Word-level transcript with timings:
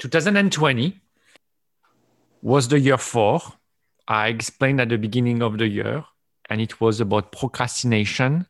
2020 0.00 0.98
was 2.40 2.68
the 2.68 2.80
year 2.80 2.96
four. 2.96 3.40
I 4.08 4.28
explained 4.28 4.80
at 4.80 4.88
the 4.88 4.96
beginning 4.96 5.42
of 5.42 5.58
the 5.58 5.68
year, 5.68 6.04
and 6.48 6.60
it 6.60 6.80
was 6.80 7.00
about 7.00 7.32
procrastination 7.32 8.46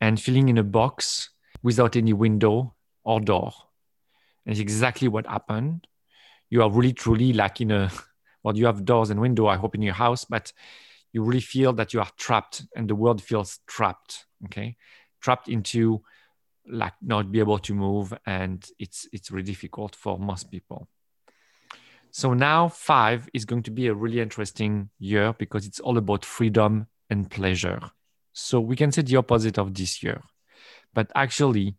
and 0.00 0.20
filling 0.20 0.50
in 0.50 0.58
a 0.58 0.62
box 0.62 1.30
without 1.62 1.96
any 1.96 2.12
window 2.12 2.74
or 3.02 3.18
door. 3.18 3.52
And 4.44 4.52
it's 4.52 4.60
exactly 4.60 5.08
what 5.08 5.26
happened. 5.26 5.86
You 6.50 6.62
are 6.62 6.70
really 6.70 6.92
truly 6.92 7.32
like 7.32 7.62
in 7.62 7.70
a 7.70 7.90
well, 8.42 8.56
you 8.56 8.66
have 8.66 8.84
doors 8.84 9.08
and 9.08 9.20
window, 9.20 9.46
I 9.46 9.56
hope, 9.56 9.74
in 9.74 9.82
your 9.82 9.94
house, 9.94 10.26
but 10.26 10.52
you 11.12 11.22
really 11.22 11.40
feel 11.40 11.72
that 11.74 11.94
you 11.94 12.00
are 12.00 12.10
trapped 12.18 12.66
and 12.76 12.88
the 12.88 12.94
world 12.94 13.22
feels 13.22 13.58
trapped. 13.66 14.26
Okay. 14.44 14.76
Trapped 15.22 15.48
into 15.48 16.02
like 16.70 16.94
not 17.02 17.32
be 17.32 17.40
able 17.40 17.58
to 17.58 17.74
move 17.74 18.14
and 18.26 18.66
it's 18.78 19.08
it's 19.12 19.30
really 19.30 19.44
difficult 19.44 19.94
for 19.94 20.18
most 20.18 20.50
people. 20.50 20.88
So 22.12 22.34
now 22.34 22.68
five 22.68 23.28
is 23.32 23.44
going 23.44 23.62
to 23.64 23.70
be 23.70 23.86
a 23.86 23.94
really 23.94 24.20
interesting 24.20 24.90
year 24.98 25.32
because 25.38 25.66
it's 25.66 25.80
all 25.80 25.96
about 25.96 26.24
freedom 26.24 26.86
and 27.08 27.30
pleasure. 27.30 27.80
So 28.32 28.60
we 28.60 28.76
can 28.76 28.90
say 28.90 29.02
the 29.02 29.16
opposite 29.16 29.58
of 29.58 29.74
this 29.74 30.02
year. 30.02 30.20
But 30.92 31.10
actually, 31.14 31.76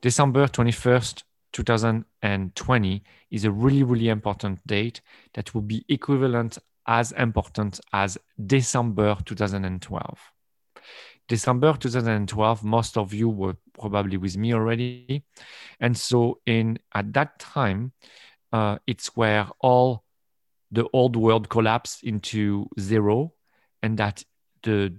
December 0.00 0.46
21st, 0.46 1.22
2020 1.52 3.02
is 3.30 3.44
a 3.44 3.50
really, 3.50 3.82
really 3.82 4.08
important 4.08 4.66
date 4.66 5.00
that 5.34 5.54
will 5.54 5.62
be 5.62 5.84
equivalent 5.88 6.58
as 6.86 7.12
important 7.12 7.78
as 7.92 8.18
December 8.44 9.16
2012. 9.24 10.31
December 11.28 11.74
2012, 11.74 12.64
most 12.64 12.98
of 12.98 13.14
you 13.14 13.28
were 13.28 13.56
probably 13.78 14.16
with 14.16 14.36
me 14.36 14.52
already. 14.52 15.24
And 15.80 15.96
so 15.96 16.40
in 16.46 16.78
at 16.94 17.12
that 17.14 17.38
time, 17.38 17.92
uh, 18.52 18.78
it's 18.86 19.16
where 19.16 19.46
all 19.60 20.04
the 20.70 20.86
old 20.92 21.16
world 21.16 21.48
collapsed 21.48 22.02
into 22.02 22.68
zero 22.78 23.32
and 23.82 23.98
that 23.98 24.24
the 24.62 24.94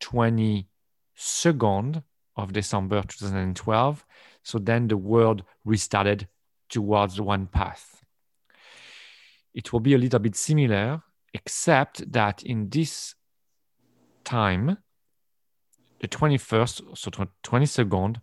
22nd 0.00 2.02
of 2.36 2.52
December 2.52 3.02
2012. 3.02 4.04
So 4.42 4.58
then 4.58 4.88
the 4.88 4.96
world 4.96 5.44
restarted 5.64 6.28
towards 6.68 7.20
one 7.20 7.46
path. 7.46 8.02
It 9.52 9.72
will 9.72 9.80
be 9.80 9.94
a 9.94 9.98
little 9.98 10.20
bit 10.20 10.36
similar, 10.36 11.02
except 11.34 12.10
that 12.12 12.42
in 12.42 12.70
this 12.70 13.14
time, 14.24 14.78
the 16.00 16.08
21st, 16.08 16.96
so 16.96 17.10
22nd, 17.44 18.16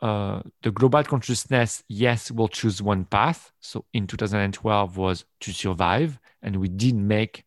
uh, 0.00 0.42
the 0.62 0.70
global 0.70 1.04
consciousness, 1.04 1.84
yes, 1.88 2.30
will 2.30 2.48
choose 2.48 2.82
one 2.82 3.04
path. 3.04 3.52
So 3.60 3.84
in 3.92 4.06
2012 4.06 4.96
was 4.96 5.24
to 5.40 5.52
survive, 5.52 6.18
and 6.42 6.56
we 6.56 6.68
did 6.68 6.96
make, 6.96 7.44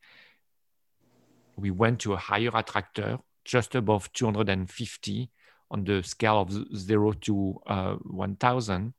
we 1.57 1.71
went 1.71 1.99
to 2.01 2.13
a 2.13 2.17
higher 2.17 2.51
attractor, 2.53 3.19
just 3.43 3.75
above 3.75 4.11
250 4.13 5.29
on 5.71 5.83
the 5.83 6.01
scale 6.03 6.39
of 6.41 6.51
zero 6.75 7.11
to 7.11 7.59
uh, 7.67 7.95
1000 7.95 8.93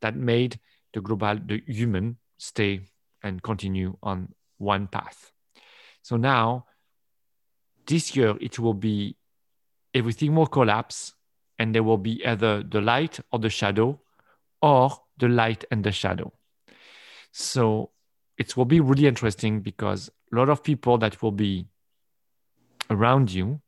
that 0.00 0.16
made 0.16 0.58
the 0.92 1.00
global 1.00 1.38
the 1.46 1.62
human 1.66 2.18
stay 2.38 2.80
and 3.22 3.42
continue 3.42 3.96
on 4.02 4.34
one 4.58 4.86
path 4.86 5.32
so 6.02 6.16
now 6.16 6.66
this 7.86 8.16
year 8.16 8.36
it 8.40 8.58
will 8.58 8.74
be 8.74 9.16
everything 9.94 10.34
will 10.34 10.46
collapse 10.46 11.14
and 11.58 11.74
there 11.74 11.82
will 11.82 11.98
be 11.98 12.24
either 12.24 12.62
the 12.62 12.80
light 12.80 13.20
or 13.30 13.38
the 13.38 13.50
shadow 13.50 14.00
or 14.60 14.90
the 15.18 15.28
light 15.28 15.64
and 15.70 15.84
the 15.84 15.92
shadow 15.92 16.32
so 17.32 17.90
it 18.38 18.56
will 18.56 18.64
be 18.64 18.80
really 18.80 19.06
interesting 19.06 19.60
because 19.60 20.10
a 20.32 20.36
lot 20.36 20.48
of 20.48 20.62
people 20.62 20.98
that 20.98 21.22
will 21.22 21.32
be 21.32 21.66
around 22.90 23.32
you 23.32 23.60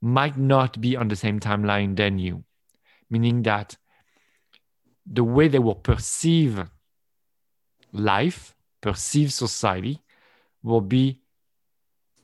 might 0.00 0.36
not 0.36 0.80
be 0.80 0.96
on 0.96 1.08
the 1.08 1.16
same 1.16 1.38
timeline 1.38 1.96
than 1.96 2.18
you, 2.18 2.44
meaning 3.08 3.42
that 3.42 3.76
the 5.06 5.24
way 5.24 5.48
they 5.48 5.58
will 5.58 5.76
perceive 5.76 6.68
life, 7.92 8.54
perceive 8.80 9.32
society, 9.32 10.02
will 10.62 10.80
be 10.80 11.20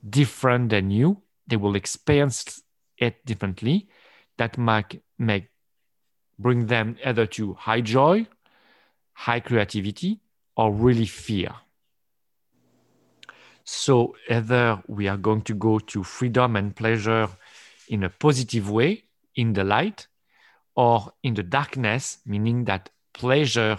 different 0.08 0.70
than 0.70 0.90
you. 0.90 1.22
They 1.46 1.56
will 1.56 1.76
experience 1.76 2.62
it 2.98 3.24
differently. 3.24 3.88
That 4.36 4.58
might 4.58 5.02
make 5.18 5.48
bring 6.38 6.66
them 6.66 6.96
either 7.04 7.26
to 7.26 7.54
high 7.54 7.80
joy, 7.80 8.26
high 9.12 9.40
creativity, 9.40 10.20
or 10.56 10.72
really 10.72 11.06
fear. 11.06 11.52
So 13.64 14.14
either 14.30 14.82
we 14.86 15.08
are 15.08 15.16
going 15.16 15.42
to 15.42 15.54
go 15.54 15.78
to 15.78 16.02
freedom 16.02 16.56
and 16.56 16.74
pleasure 16.74 17.28
in 17.88 18.04
a 18.04 18.08
positive 18.08 18.70
way 18.70 19.04
in 19.34 19.52
the 19.52 19.64
light 19.64 20.06
or 20.74 21.12
in 21.22 21.34
the 21.34 21.42
darkness, 21.42 22.18
meaning 22.24 22.64
that 22.64 22.90
pleasure 23.12 23.78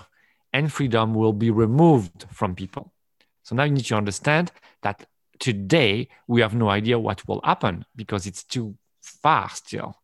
and 0.54 0.72
freedom 0.72 1.14
will 1.14 1.34
be 1.34 1.50
removed 1.50 2.26
from 2.32 2.56
people. 2.56 2.94
So 3.44 3.56
now 3.56 3.64
you 3.64 3.72
need 3.72 3.86
to 3.86 3.96
understand 3.96 4.52
that 4.84 5.06
today 5.40 6.10
we 6.28 6.42
have 6.42 6.54
no 6.54 6.70
idea 6.70 7.00
what 7.00 7.28
will 7.28 7.42
happen 7.44 7.86
because 7.96 8.28
it's 8.28 8.44
too 8.44 8.76
far 9.10 9.50
still. 9.50 9.96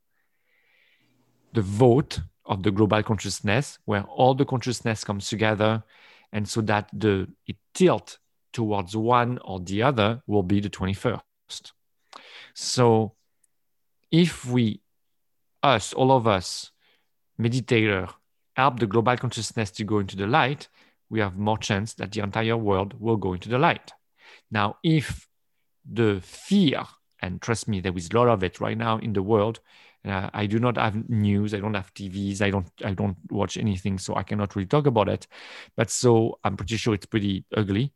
The 1.54 1.62
vote 1.62 2.20
of 2.46 2.64
the 2.64 2.72
global 2.72 3.02
consciousness, 3.04 3.80
where 3.86 4.04
all 4.04 4.34
the 4.34 4.46
consciousness 4.46 5.04
comes 5.04 5.30
together, 5.30 5.84
and 6.32 6.48
so 6.48 6.62
that 6.62 6.90
the 6.94 7.28
it 7.48 7.58
tilt 7.74 8.20
towards 8.52 8.96
one 8.96 9.40
or 9.44 9.60
the 9.60 9.84
other 9.84 10.22
will 10.28 10.44
be 10.44 10.60
the 10.60 10.70
21st. 10.70 11.22
So 12.54 13.16
if 14.12 14.46
we, 14.46 14.82
us, 15.62 15.94
all 15.94 16.12
of 16.12 16.28
us, 16.28 16.72
meditator, 17.40 18.10
help 18.56 18.80
the 18.80 18.88
global 18.88 19.18
consciousness 19.18 19.72
to 19.72 19.84
go 19.84 20.00
into 20.00 20.16
the 20.16 20.28
light, 20.28 20.70
we 21.10 21.20
have 21.20 21.38
more 21.38 21.58
chance 21.58 21.94
that 21.96 22.12
the 22.12 22.22
entire 22.22 22.58
world 22.58 22.94
will 23.00 23.18
go 23.18 23.34
into 23.34 23.50
the 23.50 23.60
light. 23.60 23.92
Now, 24.50 24.78
if 24.84 25.28
the 25.90 26.20
fear, 26.24 26.84
and 27.26 27.42
trust 27.42 27.68
me, 27.68 27.80
there 27.80 27.98
is 27.98 28.10
a 28.12 28.16
lot 28.16 28.28
of 28.28 28.44
it 28.44 28.62
right 28.62 28.78
now 28.78 29.00
in 29.00 29.14
the 29.14 29.24
world. 29.24 29.60
Uh, 30.06 30.30
I 30.32 30.46
do 30.46 30.60
not 30.60 30.78
have 30.78 31.10
news. 31.10 31.56
I 31.56 31.60
don't 31.60 31.74
have 31.74 31.92
TVs. 31.96 32.42
I 32.42 32.52
don't. 32.52 32.70
I 32.84 32.94
don't 32.94 33.18
watch 33.32 33.58
anything, 33.58 33.98
so 33.98 34.16
I 34.16 34.22
cannot 34.22 34.56
really 34.56 34.68
talk 34.68 34.86
about 34.86 35.10
it. 35.10 35.26
But 35.76 35.90
so 35.90 36.38
I'm 36.44 36.56
pretty 36.56 36.78
sure 36.78 36.94
it's 36.94 37.08
pretty 37.08 37.46
ugly. 37.58 37.94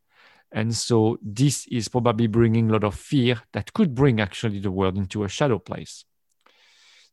And 0.52 0.76
so 0.76 1.20
this 1.22 1.68
is 1.68 1.88
probably 1.88 2.26
bringing 2.26 2.70
a 2.70 2.74
lot 2.74 2.84
of 2.84 2.96
fear 2.96 3.44
that 3.54 3.72
could 3.74 3.94
bring 3.94 4.20
actually 4.20 4.60
the 4.60 4.72
world 4.72 4.98
into 4.98 5.24
a 5.24 5.30
shadow 5.30 5.60
place. 5.60 6.06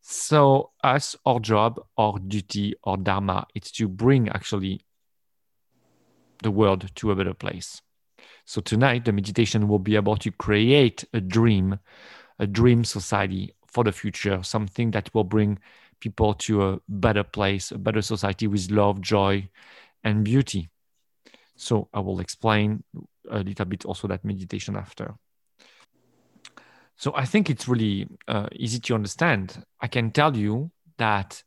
So 0.00 0.71
us, 0.83 1.16
our 1.27 1.41
job, 1.41 1.78
our 1.98 2.19
duty, 2.19 2.75
our 2.84 2.97
dharma, 2.97 3.47
it's 3.54 3.71
to 3.72 3.88
bring 3.88 4.31
actually 4.31 4.81
the 6.43 6.50
world 6.50 6.91
to 6.94 7.10
a 7.10 7.15
better 7.15 7.34
place. 7.34 7.83
So 8.46 8.60
tonight, 8.60 9.04
the 9.04 9.12
meditation 9.12 9.66
will 9.66 9.80
be 9.80 9.96
able 9.96 10.16
to 10.18 10.30
create 10.30 11.04
a 11.12 11.20
dream, 11.20 11.80
a 12.38 12.46
dream 12.46 12.84
society 12.84 13.52
for 13.66 13.82
the 13.82 13.90
future, 13.90 14.40
something 14.44 14.92
that 14.92 15.12
will 15.12 15.24
bring 15.24 15.58
people 15.98 16.32
to 16.34 16.62
a 16.62 16.80
better 16.88 17.24
place, 17.24 17.72
a 17.72 17.78
better 17.78 18.02
society 18.02 18.46
with 18.46 18.70
love, 18.70 19.00
joy, 19.00 19.48
and 20.04 20.24
beauty. 20.24 20.70
So 21.56 21.88
I 21.92 21.98
will 22.00 22.20
explain 22.20 22.84
a 23.28 23.40
little 23.40 23.64
bit 23.64 23.84
also 23.84 24.06
that 24.08 24.24
meditation 24.24 24.76
after. 24.76 25.14
So 26.96 27.12
I 27.16 27.24
think 27.24 27.50
it's 27.50 27.66
really 27.66 28.06
uh, 28.28 28.46
easy 28.52 28.78
to 28.78 28.94
understand. 28.94 29.64
I 29.80 29.88
can 29.88 30.12
tell 30.12 30.36
you 30.36 30.70
that 30.98 31.42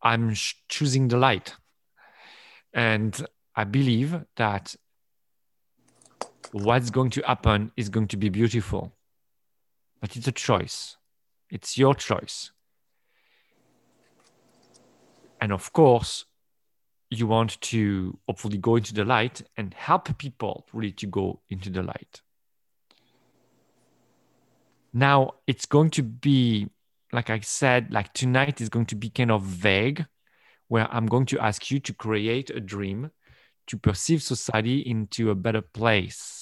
I'm 0.00 0.34
choosing 0.68 1.08
the 1.08 1.18
light. 1.18 1.54
And 2.72 3.26
I 3.54 3.64
believe 3.64 4.24
that 4.36 4.74
what's 6.52 6.90
going 6.90 7.10
to 7.10 7.22
happen 7.22 7.72
is 7.76 7.88
going 7.88 8.08
to 8.08 8.16
be 8.16 8.28
beautiful. 8.28 8.92
But 10.00 10.16
it's 10.16 10.28
a 10.28 10.32
choice, 10.32 10.96
it's 11.50 11.76
your 11.76 11.94
choice. 11.94 12.50
And 15.40 15.52
of 15.52 15.72
course, 15.72 16.24
you 17.10 17.26
want 17.26 17.60
to 17.60 18.18
hopefully 18.26 18.58
go 18.58 18.76
into 18.76 18.94
the 18.94 19.04
light 19.04 19.42
and 19.56 19.74
help 19.74 20.16
people 20.16 20.66
really 20.72 20.92
to 20.92 21.06
go 21.06 21.40
into 21.50 21.68
the 21.68 21.82
light. 21.82 22.22
Now, 24.94 25.34
it's 25.46 25.66
going 25.66 25.90
to 25.90 26.02
be, 26.02 26.68
like 27.12 27.28
I 27.28 27.40
said, 27.40 27.92
like 27.92 28.12
tonight 28.12 28.60
is 28.60 28.68
going 28.68 28.86
to 28.86 28.94
be 28.94 29.10
kind 29.10 29.30
of 29.30 29.42
vague, 29.42 30.06
where 30.68 30.86
I'm 30.90 31.06
going 31.06 31.26
to 31.26 31.40
ask 31.40 31.70
you 31.70 31.80
to 31.80 31.92
create 31.92 32.50
a 32.50 32.60
dream 32.60 33.10
to 33.66 33.76
perceive 33.76 34.22
society 34.22 34.78
into 34.80 35.30
a 35.30 35.34
better 35.34 35.60
place, 35.60 36.41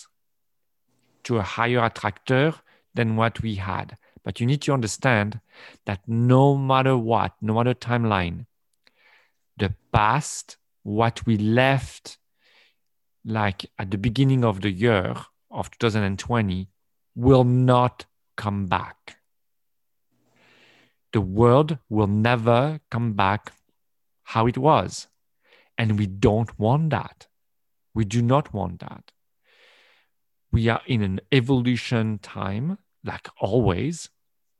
to 1.24 1.38
a 1.38 1.42
higher 1.42 1.84
attractor 1.84 2.54
than 2.94 3.16
what 3.16 3.42
we 3.42 3.56
had. 3.56 3.96
But 4.24 4.40
you 4.40 4.46
need 4.46 4.62
to 4.62 4.72
understand 4.72 5.40
that 5.86 6.00
no 6.06 6.56
matter 6.56 6.96
what, 6.96 7.32
no 7.40 7.54
matter 7.54 7.74
timeline, 7.74 8.46
the 9.56 9.74
past 9.92 10.56
what 10.82 11.24
we 11.26 11.36
left 11.36 12.18
like 13.24 13.66
at 13.78 13.90
the 13.90 13.98
beginning 13.98 14.44
of 14.44 14.60
the 14.60 14.70
year 14.70 15.14
of 15.50 15.70
2020 15.78 16.68
will 17.14 17.44
not 17.44 18.06
come 18.36 18.66
back. 18.66 19.16
The 21.12 21.20
world 21.20 21.78
will 21.88 22.06
never 22.06 22.80
come 22.90 23.12
back 23.14 23.52
how 24.22 24.46
it 24.46 24.56
was. 24.56 25.08
And 25.76 25.98
we 25.98 26.06
don't 26.06 26.58
want 26.58 26.90
that. 26.90 27.26
We 27.94 28.04
do 28.04 28.22
not 28.22 28.54
want 28.54 28.80
that. 28.80 29.10
We 30.52 30.68
are 30.68 30.82
in 30.86 31.02
an 31.02 31.20
evolution 31.30 32.18
time, 32.18 32.78
like 33.04 33.28
always. 33.40 34.10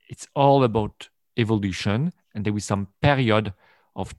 It's 0.08 0.26
all 0.34 0.64
about 0.64 1.08
evolution. 1.37 2.12
And 2.34 2.44
there 2.44 2.56
is 2.56 2.64
some 2.64 2.88
period 3.02 3.52
of 3.96 4.14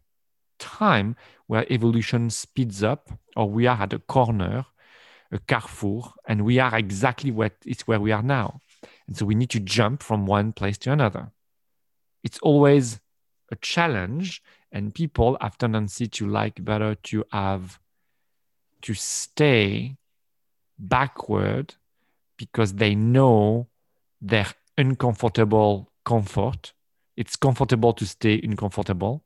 time 0.59 1.15
where 1.47 1.65
evolution 1.71 2.29
speeds 2.29 2.83
up, 2.83 3.09
or 3.35 3.49
we 3.49 3.67
are 3.67 3.81
at 3.81 3.93
a 3.93 3.99
corner, 3.99 4.65
a 5.31 5.39
carrefour, 5.39 6.13
and 6.27 6.43
we 6.43 6.59
are 6.59 6.77
exactly 6.77 7.31
what 7.31 7.53
it's 7.65 7.87
where 7.87 7.99
we 7.99 8.11
are 8.11 8.23
now. 8.23 8.59
And 9.07 9.15
so 9.17 9.25
we 9.25 9.35
need 9.35 9.49
to 9.51 9.59
jump 9.59 10.03
from 10.03 10.25
one 10.25 10.51
place 10.51 10.77
to 10.79 10.91
another. 10.91 11.31
It's 12.23 12.39
always 12.39 12.99
a 13.51 13.55
challenge, 13.55 14.41
and 14.71 14.93
people 14.93 15.37
have 15.41 15.57
tendency 15.57 16.07
to 16.07 16.27
like 16.27 16.63
better 16.63 16.95
to 16.95 17.25
have 17.31 17.79
to 18.83 18.93
stay 18.93 19.97
backward 20.81 21.75
because 22.37 22.73
they 22.73 22.95
know 22.95 23.67
their 24.19 24.47
uncomfortable 24.77 25.91
comfort. 26.03 26.73
It's 27.15 27.35
comfortable 27.35 27.93
to 27.93 28.05
stay 28.05 28.39
uncomfortable, 28.43 29.23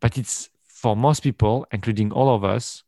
but 0.00 0.16
it's 0.16 0.50
for 0.64 0.96
most 0.96 1.22
people, 1.22 1.66
including 1.72 2.12
all 2.12 2.34
of 2.34 2.44
us, 2.44 2.84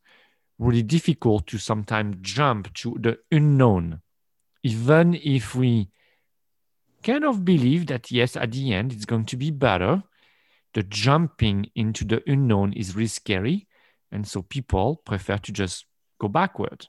really 0.57 0.83
difficult 0.83 1.47
to 1.47 1.57
sometimes 1.57 2.17
jump 2.21 2.73
to 2.75 2.97
the 2.99 3.17
unknown, 3.31 4.01
even 4.63 5.15
if 5.23 5.55
we 5.55 5.89
kind 7.03 7.23
of 7.23 7.45
believe 7.45 7.87
that 7.87 8.11
yes, 8.11 8.35
at 8.35 8.51
the 8.51 8.73
end 8.73 8.91
it's 8.91 9.05
going 9.05 9.25
to 9.25 9.37
be 9.37 9.51
better. 9.51 10.03
The 10.73 10.83
jumping 10.83 11.71
into 11.75 12.05
the 12.05 12.21
unknown 12.27 12.73
is 12.73 12.95
really 12.95 13.07
scary. 13.07 13.67
And 14.11 14.27
so 14.27 14.43
people 14.43 14.97
prefer 14.97 15.37
to 15.37 15.51
just 15.51 15.85
go 16.19 16.27
backward. 16.27 16.87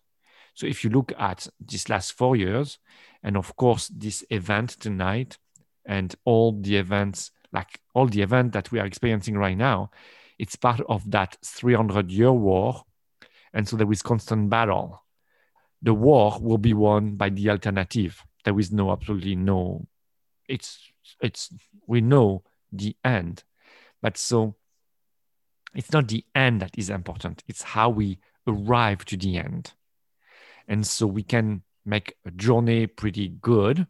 So 0.54 0.66
if 0.66 0.84
you 0.84 0.90
look 0.90 1.12
at 1.18 1.48
these 1.60 1.88
last 1.88 2.12
four 2.12 2.36
years, 2.36 2.78
and 3.22 3.36
of 3.36 3.54
course, 3.56 3.88
this 3.88 4.24
event 4.30 4.70
tonight 4.80 5.38
and 5.84 6.14
all 6.24 6.52
the 6.52 6.76
events, 6.76 7.30
like 7.52 7.80
all 7.94 8.06
the 8.06 8.22
event 8.22 8.52
that 8.52 8.70
we 8.72 8.78
are 8.78 8.86
experiencing 8.86 9.36
right 9.36 9.56
now, 9.56 9.90
it's 10.38 10.56
part 10.56 10.80
of 10.88 11.10
that 11.10 11.36
300 11.44 12.10
year 12.10 12.32
war. 12.32 12.84
And 13.52 13.68
so 13.68 13.76
there 13.76 13.90
is 13.92 14.02
constant 14.02 14.48
battle. 14.48 15.02
The 15.82 15.94
war 15.94 16.38
will 16.40 16.58
be 16.58 16.74
won 16.74 17.16
by 17.16 17.30
the 17.30 17.50
alternative. 17.50 18.24
There 18.44 18.58
is 18.58 18.72
no, 18.72 18.92
absolutely 18.92 19.36
no, 19.36 19.86
it's, 20.48 20.78
it's, 21.20 21.52
we 21.86 22.00
know 22.00 22.44
the 22.72 22.96
end. 23.04 23.44
But 24.00 24.16
so 24.16 24.56
it's 25.74 25.92
not 25.92 26.08
the 26.08 26.24
end 26.34 26.62
that 26.62 26.76
is 26.76 26.90
important, 26.90 27.42
it's 27.46 27.62
how 27.62 27.90
we 27.90 28.18
arrive 28.46 29.04
to 29.06 29.16
the 29.16 29.36
end. 29.36 29.72
And 30.70 30.86
so 30.86 31.06
we 31.06 31.22
can 31.22 31.62
make 31.84 32.14
a 32.24 32.30
journey 32.30 32.86
pretty 32.86 33.28
good 33.28 33.86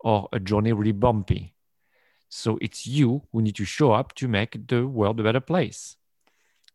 or 0.00 0.28
a 0.32 0.40
journey 0.40 0.72
really 0.72 0.92
bumpy. 0.92 1.54
So 2.28 2.58
it's 2.60 2.86
you 2.86 3.22
who 3.32 3.40
need 3.40 3.54
to 3.54 3.64
show 3.64 3.92
up 3.92 4.14
to 4.16 4.26
make 4.26 4.66
the 4.66 4.86
world 4.86 5.20
a 5.20 5.22
better 5.22 5.40
place. 5.40 5.96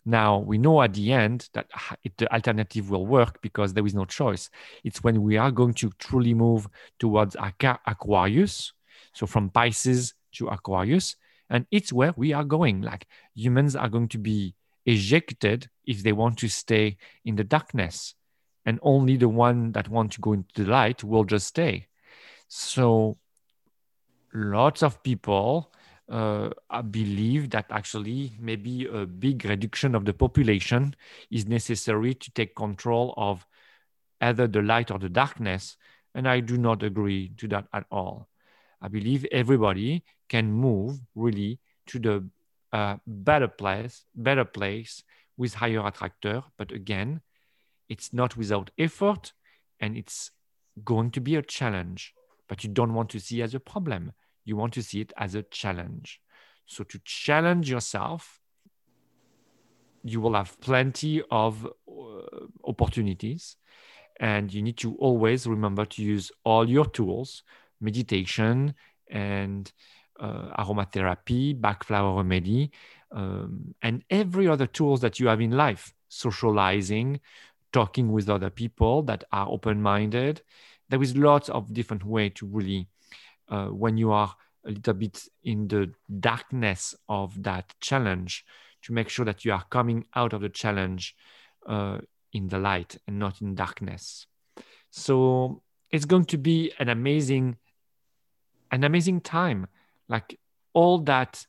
Now 0.06 0.40
we 0.40 0.58
know 0.58 0.82
at 0.82 0.94
the 0.94 1.12
end 1.12 1.50
that 1.54 1.70
the 2.18 2.34
alternative 2.34 2.90
will 2.90 3.06
work 3.06 3.42
because 3.42 3.74
there 3.74 3.86
is 3.86 3.94
no 3.94 4.06
choice. 4.06 4.50
It's 4.86 5.04
when 5.04 5.22
we 5.22 5.36
are 5.36 5.52
going 5.52 5.74
to 5.76 5.92
truly 6.00 6.34
move 6.34 6.68
towards 6.98 7.36
Aquarius, 7.36 8.72
so 9.14 9.28
from 9.28 9.50
Pisces 9.50 10.14
to 10.36 10.48
Aquarius, 10.48 11.18
and 11.50 11.66
it's 11.70 11.92
where 11.92 12.14
we 12.16 12.32
are 12.32 12.46
going. 12.46 12.82
Like 12.82 13.08
humans 13.36 13.76
are 13.76 13.90
going 13.90 14.08
to 14.10 14.18
be 14.18 14.56
ejected 14.86 15.70
if 15.86 16.02
they 16.02 16.14
want 16.14 16.38
to 16.40 16.48
stay 16.48 16.98
in 17.26 17.36
the 17.36 17.44
darkness, 17.44 18.16
and 18.70 18.80
only 18.84 19.18
the 19.18 19.28
one 19.28 19.72
that 19.72 19.90
want 19.90 20.12
to 20.12 20.22
go 20.22 20.34
into 20.34 20.64
the 20.64 20.70
light 20.70 21.04
will 21.04 21.24
just 21.24 21.48
stay. 21.48 21.88
So 22.48 23.18
lots 24.32 24.84
of 24.84 25.02
people 25.02 25.74
uh, 26.08 26.52
believe 26.92 27.50
that 27.50 27.66
actually 27.72 28.34
maybe 28.40 28.86
a 28.86 29.08
big 29.08 29.44
reduction 29.46 29.96
of 29.96 30.06
the 30.06 30.14
population 30.14 30.96
is 31.32 31.48
necessary 31.48 32.14
to 32.14 32.30
take 32.32 32.56
control 32.56 33.16
of 33.18 33.44
either 34.22 34.46
the 34.48 34.62
light 34.62 34.92
or 34.92 35.00
the 35.00 35.10
darkness. 35.10 35.76
And 36.14 36.28
I 36.28 36.40
do 36.40 36.56
not 36.56 36.84
agree 36.84 37.32
to 37.38 37.48
that 37.48 37.66
at 37.74 37.88
all. 37.90 38.28
I 38.84 38.88
believe 38.88 39.26
everybody 39.32 40.04
can 40.28 40.52
move 40.52 41.00
really 41.16 41.58
to 41.88 41.98
the 41.98 42.30
uh, 42.72 42.98
better 43.08 43.48
place, 43.48 44.06
better 44.14 44.46
place 44.46 45.02
with 45.38 45.56
higher 45.56 45.84
attractor. 45.88 46.44
But 46.56 46.72
again, 46.72 47.22
it's 47.90 48.14
not 48.14 48.38
without 48.38 48.72
effort 48.78 49.34
and 49.80 49.98
it's 49.98 50.32
going 50.84 51.12
to 51.12 51.20
be 51.20 51.36
a 51.36 51.42
challenge, 51.42 52.14
but 52.48 52.64
you 52.64 52.70
don't 52.70 52.94
want 52.94 53.10
to 53.10 53.20
see 53.20 53.42
as 53.42 53.54
a 53.54 53.60
problem 53.60 54.14
you 54.50 54.58
want 54.58 54.74
to 54.74 54.84
see 54.84 55.00
it 55.00 55.14
as 55.18 55.36
a 55.36 55.44
challenge. 55.44 56.20
So 56.66 56.84
to 56.84 57.00
challenge 57.06 57.70
yourself, 57.70 58.42
you 60.04 60.20
will 60.22 60.34
have 60.34 60.60
plenty 60.60 61.22
of 61.30 61.66
uh, 61.66 61.92
opportunities. 62.66 63.56
And 64.20 64.54
you 64.54 64.62
need 64.62 64.78
to 64.78 64.96
always 64.96 65.48
remember 65.48 65.86
to 65.86 66.04
use 66.04 66.32
all 66.44 66.68
your 66.68 66.86
tools 66.86 67.44
meditation 67.80 68.74
and 69.10 69.72
uh, 70.20 70.52
aromatherapy, 70.62 71.60
Bach 71.60 71.86
flower 71.86 72.18
remedy, 72.18 72.72
um, 73.14 73.74
and 73.82 74.04
every 74.10 74.50
other 74.50 74.68
tools 74.68 75.00
that 75.00 75.18
you 75.18 75.28
have 75.28 75.40
in 75.40 75.52
life, 75.52 75.94
socializing, 76.10 77.22
talking 77.72 78.12
with 78.12 78.30
other 78.30 78.50
people 78.50 79.02
that 79.04 79.24
are 79.32 79.48
open 79.48 79.82
minded. 79.82 80.42
There 80.90 81.02
is 81.02 81.16
lots 81.16 81.50
of 81.50 81.74
different 81.74 82.04
way 82.04 82.30
to 82.30 82.46
really 82.46 82.88
uh, 83.50 83.68
when 83.68 83.98
you 83.98 84.12
are 84.12 84.36
a 84.66 84.72
little 84.72 84.94
bit 84.94 85.24
in 85.44 85.68
the 85.68 85.92
darkness 86.20 86.96
of 87.08 87.42
that 87.44 87.74
challenge 87.80 88.46
to 88.84 88.94
make 88.94 89.10
sure 89.10 89.26
that 89.26 89.46
you 89.46 89.52
are 89.52 89.64
coming 89.70 90.06
out 90.16 90.34
of 90.34 90.42
the 90.42 90.50
challenge 90.50 91.16
uh, 91.68 92.00
in 92.34 92.48
the 92.48 92.60
light 92.60 92.98
and 93.08 93.18
not 93.18 93.42
in 93.42 93.56
darkness 93.56 94.28
so 94.92 95.62
it's 95.92 96.06
going 96.06 96.26
to 96.26 96.38
be 96.38 96.72
an 96.80 96.90
amazing 96.90 97.58
an 98.72 98.84
amazing 98.84 99.20
time 99.20 99.68
like 100.08 100.40
all 100.74 101.00
that 101.00 101.46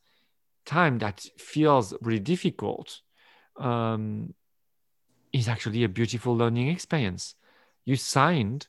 time 0.64 0.98
that 0.98 1.20
feels 1.38 1.94
really 2.00 2.20
difficult 2.20 3.00
um, 3.56 4.34
is 5.32 5.48
actually 5.48 5.84
a 5.84 5.88
beautiful 5.88 6.36
learning 6.36 6.68
experience. 6.68 7.34
You 7.84 7.96
signed 7.96 8.66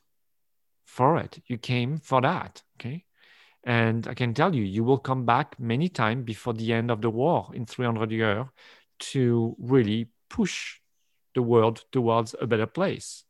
for 0.84 1.18
it. 1.18 1.42
You 1.46 1.58
came 1.58 1.98
for 1.98 2.20
that 2.20 2.62
okay? 2.82 3.04
And 3.64 4.08
I 4.08 4.14
can 4.14 4.34
tell 4.34 4.54
you, 4.54 4.64
you 4.64 4.82
will 4.82 4.98
come 4.98 5.24
back 5.24 5.58
many 5.58 5.88
times 5.88 6.24
before 6.24 6.52
the 6.52 6.72
end 6.72 6.90
of 6.90 7.00
the 7.00 7.10
war 7.10 7.50
in 7.54 7.64
300 7.64 8.10
years 8.10 8.46
to 8.98 9.56
really 9.58 10.08
push 10.28 10.78
the 11.34 11.42
world 11.42 11.84
towards 11.92 12.34
a 12.40 12.46
better 12.46 12.66
place 12.66 13.24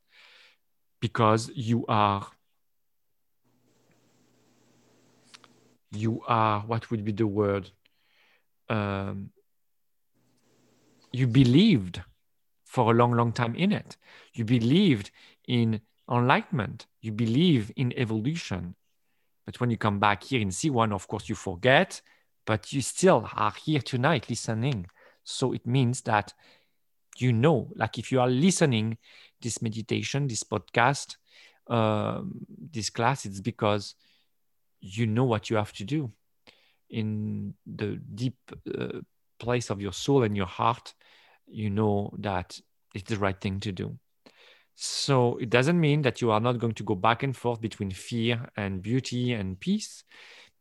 because 1.01 1.51
you 1.55 1.85
are 1.89 2.27
you 5.91 6.23
are 6.27 6.61
what 6.61 6.91
would 6.91 7.05
be 7.05 7.13
the 7.13 7.27
word? 7.27 7.71
Um, 8.71 9.31
you 11.13 11.27
believed 11.27 12.01
for 12.73 12.85
a 12.91 12.97
long 12.97 13.13
long 13.13 13.33
time 13.33 13.55
in 13.55 13.73
it 13.73 13.97
you 14.33 14.45
believed 14.45 15.11
in 15.47 15.81
enlightenment 16.11 16.87
you 17.01 17.13
believe 17.13 17.71
in 17.77 17.93
evolution 17.97 18.75
but 19.45 19.61
when 19.61 19.71
you 19.71 19.77
come 19.77 19.99
back 19.99 20.23
here 20.23 20.41
in 20.41 20.51
C1, 20.51 20.93
of 20.93 21.09
course, 21.09 21.29
you 21.29 21.35
forget, 21.35 22.01
but 22.47 22.73
you 22.73 22.81
still 22.81 23.29
are 23.37 23.53
here 23.65 23.81
tonight 23.81 24.29
listening. 24.29 24.87
So 25.25 25.53
it 25.53 25.67
means 25.67 26.03
that 26.03 26.33
you 27.19 27.33
know, 27.33 27.71
like 27.77 27.99
if 27.99 28.11
you 28.11 28.21
are 28.21 28.29
listening 28.29 28.97
this 29.43 29.61
meditation, 29.61 30.27
this 30.27 30.43
podcast, 30.43 31.17
um, 31.67 32.47
this 32.73 32.89
class, 32.89 33.27
it's 33.27 33.41
because 33.41 33.95
you 34.81 35.07
know 35.07 35.25
what 35.25 35.51
you 35.51 35.57
have 35.57 35.73
to 35.75 35.85
do 35.85 36.11
in 36.89 37.53
the 37.67 38.01
deep 38.15 38.37
uh, 38.79 39.01
place 39.39 39.69
of 39.69 39.83
your 39.83 39.93
soul 39.93 40.23
and 40.23 40.37
your 40.37 40.47
heart. 40.47 40.95
You 41.47 41.71
know 41.71 42.13
that 42.19 42.59
it's 42.95 43.09
the 43.09 43.19
right 43.19 43.39
thing 43.41 43.61
to 43.61 43.73
do. 43.73 43.99
So 44.75 45.37
it 45.37 45.51
doesn't 45.51 45.79
mean 45.79 46.03
that 46.03 46.21
you 46.21 46.31
are 46.31 46.41
not 46.41 46.59
going 46.59 46.75
to 46.75 46.83
go 46.83 46.95
back 46.95 47.23
and 47.23 47.37
forth 47.37 47.61
between 47.61 47.91
fear 47.91 48.49
and 48.57 48.83
beauty 48.83 49.33
and 49.33 49.61
peace, 49.61 50.03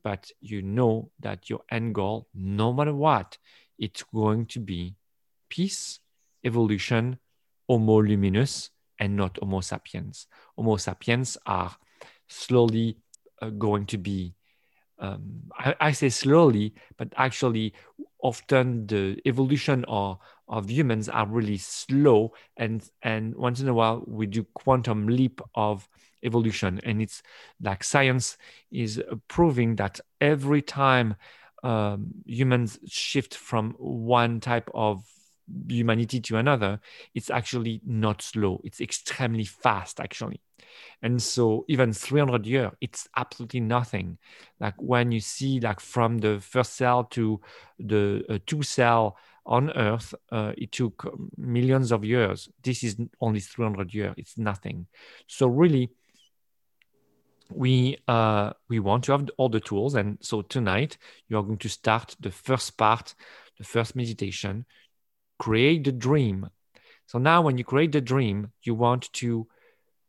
but 0.04 0.30
you 0.42 0.62
know 0.62 1.12
that 1.20 1.50
your 1.50 1.62
end 1.72 1.96
goal, 1.96 2.28
no 2.34 2.74
matter 2.74 2.94
what, 2.94 3.38
it's 3.80 4.04
going 4.14 4.46
to 4.48 4.60
be 4.60 4.96
peace, 5.50 6.00
evolution, 6.44 7.18
homo 7.68 8.02
luminous, 8.02 8.70
and 9.00 9.16
not 9.16 9.38
Homo 9.42 9.62
sapiens. 9.62 10.28
Homo 10.56 10.78
sapiens 10.78 11.38
are 11.46 11.76
slowly 12.30 12.98
uh, 13.42 13.50
going 13.50 13.86
to 13.88 13.98
be, 13.98 14.36
um, 15.00 15.42
I, 15.58 15.76
I, 15.80 15.92
say 15.92 16.10
slowly, 16.10 16.76
but 16.98 17.10
actually, 17.18 17.74
often 18.22 18.86
the 18.86 19.20
evolution 19.26 19.84
of, 19.88 20.20
of 20.52 20.70
humans 20.70 21.10
are 21.10 21.26
really 21.26 21.58
slow. 21.58 22.34
And, 22.58 22.88
and 23.02 23.34
once 23.36 23.62
in 23.62 23.70
a 23.70 23.74
while, 23.74 24.04
we 24.06 24.28
do 24.28 24.46
quantum 24.54 25.08
leap 25.08 25.42
of 25.56 25.88
evolution. 26.24 26.80
And 26.84 27.02
it's 27.02 27.24
like 27.62 27.84
science 27.84 28.38
is 28.72 29.02
proving 29.28 29.78
that 29.78 30.00
every 30.20 30.62
time 30.62 31.16
um, 31.64 32.08
humans 32.26 32.78
shift 32.86 33.36
from 33.36 33.76
one 33.80 34.40
type 34.40 34.70
of 34.74 35.06
humanity 35.68 36.20
to 36.20 36.38
another, 36.38 36.80
it's 37.16 37.30
actually 37.30 37.82
not 37.86 38.22
slow. 38.22 38.62
It's 38.64 38.82
extremely 38.82 39.46
fast, 39.46 40.00
actually. 40.00 40.42
And 41.02 41.22
so 41.22 41.66
even 41.68 41.94
300 41.94 42.46
years, 42.46 42.72
it's 42.82 43.08
absolutely 43.16 43.62
nothing. 43.62 44.18
Like 44.60 44.76
when 44.78 45.12
you 45.12 45.20
see 45.20 45.60
like 45.60 45.80
from 45.80 46.20
the 46.20 46.40
first 46.40 46.76
cell 46.76 47.06
to 47.06 47.42
the 47.80 48.24
uh, 48.30 48.38
two 48.46 48.64
cell 48.64 49.18
on 49.46 49.72
Earth, 49.72 50.14
uh, 50.32 50.54
it 50.58 50.72
took 50.72 51.18
millions 51.38 51.92
of 51.92 52.06
years. 52.06 52.50
This 52.64 52.84
is 52.84 52.98
only 53.20 53.40
300 53.40 53.94
years. 53.94 54.14
It's 54.18 54.38
nothing. 54.38 54.88
So 55.28 55.48
really, 55.48 55.90
we 57.50 57.98
uh, 58.08 58.54
we 58.70 58.80
want 58.80 59.04
to 59.06 59.12
have 59.12 59.30
all 59.38 59.50
the 59.50 59.60
tools. 59.60 59.96
And 59.96 60.18
so 60.22 60.42
tonight, 60.42 60.98
you 61.28 61.38
are 61.38 61.44
going 61.44 61.58
to 61.58 61.70
start 61.70 62.16
the 62.20 62.32
first 62.32 62.78
part, 62.78 63.16
the 63.58 63.64
first 63.64 63.96
meditation 63.96 64.66
create 65.42 65.84
the 65.84 65.92
dream. 65.92 66.48
So 67.08 67.18
now, 67.18 67.42
when 67.42 67.58
you 67.58 67.64
create 67.64 67.92
the 67.92 68.00
dream, 68.00 68.52
you 68.62 68.76
want 68.76 69.12
to 69.14 69.48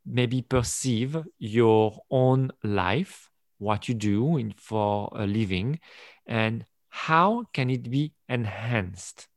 maybe 0.04 0.42
perceive 0.42 1.16
your 1.38 2.02
own 2.10 2.50
life, 2.62 3.30
what 3.58 3.88
you 3.88 3.94
do 3.94 4.36
in, 4.36 4.52
for 4.58 5.10
a 5.16 5.26
living, 5.26 5.80
and 6.26 6.66
how 6.94 7.44
can 7.54 7.70
it 7.70 7.90
be 7.90 8.12
enhanced. 8.28 9.28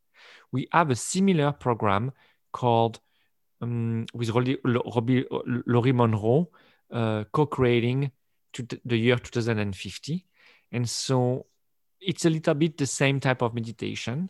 We 0.52 0.68
have 0.72 0.90
a 0.90 0.94
similar 0.94 1.52
program 1.52 2.12
called 2.52 3.00
um, 3.62 4.04
with 4.12 4.28
Laurie 4.30 5.92
Monroe, 5.92 6.50
uh, 6.92 7.24
co-creating 7.32 8.12
to 8.52 8.66
the 8.84 8.98
year 8.98 9.16
2050. 9.16 10.26
And 10.72 10.88
so 10.88 11.46
it's 11.98 12.26
a 12.26 12.30
little 12.30 12.52
bit 12.52 12.76
the 12.76 12.86
same 12.86 13.20
type 13.20 13.40
of 13.40 13.54
meditation, 13.54 14.28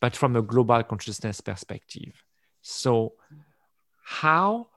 but 0.00 0.16
from 0.16 0.34
a 0.34 0.42
global 0.42 0.82
consciousness 0.82 1.40
perspective. 1.40 2.24
So, 2.60 3.12
how 4.02 4.68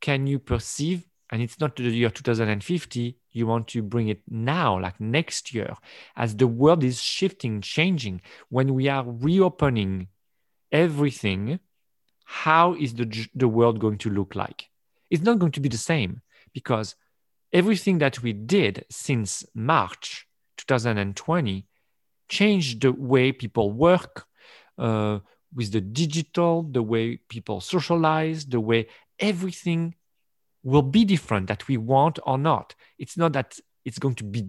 can 0.00 0.26
you 0.26 0.40
perceive? 0.40 1.06
And 1.30 1.40
it's 1.40 1.60
not 1.60 1.76
the 1.76 1.84
year 1.84 2.10
2050, 2.10 3.16
you 3.32 3.46
want 3.46 3.68
to 3.68 3.82
bring 3.82 4.08
it 4.08 4.22
now, 4.28 4.78
like 4.78 5.00
next 5.00 5.54
year, 5.54 5.74
as 6.16 6.36
the 6.36 6.46
world 6.46 6.82
is 6.82 7.00
shifting, 7.00 7.60
changing. 7.60 8.20
When 8.48 8.74
we 8.74 8.88
are 8.88 9.04
reopening 9.06 10.08
everything, 10.72 11.60
how 12.24 12.74
is 12.74 12.94
the, 12.94 13.28
the 13.34 13.48
world 13.48 13.78
going 13.78 13.98
to 13.98 14.10
look 14.10 14.34
like? 14.34 14.68
It's 15.10 15.22
not 15.22 15.38
going 15.38 15.52
to 15.52 15.60
be 15.60 15.68
the 15.68 15.78
same 15.78 16.22
because 16.52 16.94
everything 17.52 17.98
that 17.98 18.22
we 18.22 18.32
did 18.32 18.84
since 18.90 19.44
March 19.54 20.26
2020 20.56 21.66
changed 22.28 22.82
the 22.82 22.92
way 22.92 23.32
people 23.32 23.72
work, 23.72 24.26
uh, 24.78 25.18
with 25.54 25.72
the 25.72 25.80
digital, 25.80 26.62
the 26.62 26.82
way 26.82 27.16
people 27.28 27.60
socialize, 27.60 28.46
the 28.46 28.60
way 28.60 28.86
everything 29.18 29.94
will 30.62 30.82
be 30.82 31.04
different 31.04 31.46
that 31.48 31.66
we 31.68 31.76
want 31.76 32.18
or 32.24 32.38
not. 32.38 32.74
It's 32.98 33.16
not 33.16 33.32
that 33.32 33.58
it's 33.84 33.98
going 33.98 34.14
to 34.16 34.24
be 34.24 34.46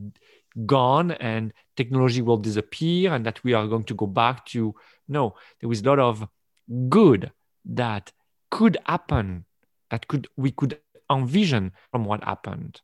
gone 0.65 1.11
and 1.11 1.53
technology 1.77 2.21
will 2.21 2.37
disappear 2.37 3.13
and 3.13 3.25
that 3.25 3.43
we 3.43 3.53
are 3.53 3.67
going 3.67 3.85
to 3.85 3.93
go 3.93 4.05
back 4.05 4.45
to 4.45 4.75
no 5.07 5.33
there 5.61 5.71
is 5.71 5.81
a 5.81 5.85
lot 5.85 5.97
of 5.97 6.27
good 6.89 7.31
that 7.63 8.11
could 8.49 8.77
happen 8.85 9.45
that 9.89 10.05
could 10.09 10.27
we 10.35 10.51
could 10.51 10.77
envision 11.09 11.71
from 11.89 12.03
what 12.03 12.21
happened 12.25 12.81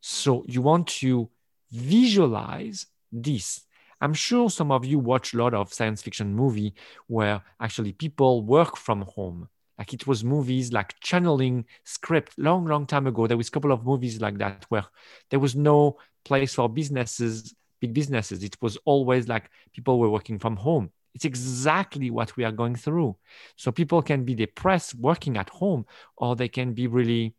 so 0.00 0.42
you 0.48 0.62
want 0.62 0.86
to 0.86 1.28
visualize 1.70 2.86
this 3.12 3.60
I'm 4.02 4.14
sure 4.14 4.50
some 4.50 4.72
of 4.72 4.84
you 4.84 4.98
watch 4.98 5.32
a 5.32 5.36
lot 5.36 5.54
of 5.54 5.72
science 5.72 6.02
fiction 6.02 6.34
movie 6.34 6.74
where 7.06 7.40
actually 7.60 7.92
people 7.92 8.42
work 8.42 8.76
from 8.76 9.02
home. 9.02 9.48
Like 9.82 9.94
it 9.94 10.06
was 10.06 10.22
movies 10.22 10.72
like 10.72 10.94
channeling 11.00 11.64
script 11.82 12.38
long, 12.38 12.66
long 12.66 12.86
time 12.86 13.08
ago. 13.08 13.26
There 13.26 13.36
was 13.36 13.48
a 13.48 13.50
couple 13.50 13.72
of 13.72 13.84
movies 13.84 14.20
like 14.20 14.38
that 14.38 14.64
where 14.68 14.84
there 15.28 15.40
was 15.40 15.56
no 15.56 15.98
place 16.24 16.54
for 16.54 16.68
businesses, 16.68 17.52
big 17.80 17.92
businesses. 17.92 18.44
It 18.44 18.56
was 18.62 18.78
always 18.84 19.26
like 19.26 19.50
people 19.72 19.98
were 19.98 20.08
working 20.08 20.38
from 20.38 20.54
home. 20.54 20.92
It's 21.16 21.24
exactly 21.24 22.12
what 22.12 22.36
we 22.36 22.44
are 22.44 22.52
going 22.52 22.76
through. 22.76 23.16
So 23.56 23.72
people 23.72 24.02
can 24.02 24.22
be 24.24 24.36
depressed 24.36 24.94
working 24.94 25.36
at 25.36 25.50
home, 25.50 25.84
or 26.16 26.36
they 26.36 26.46
can 26.46 26.74
be 26.74 26.86
really 26.86 27.34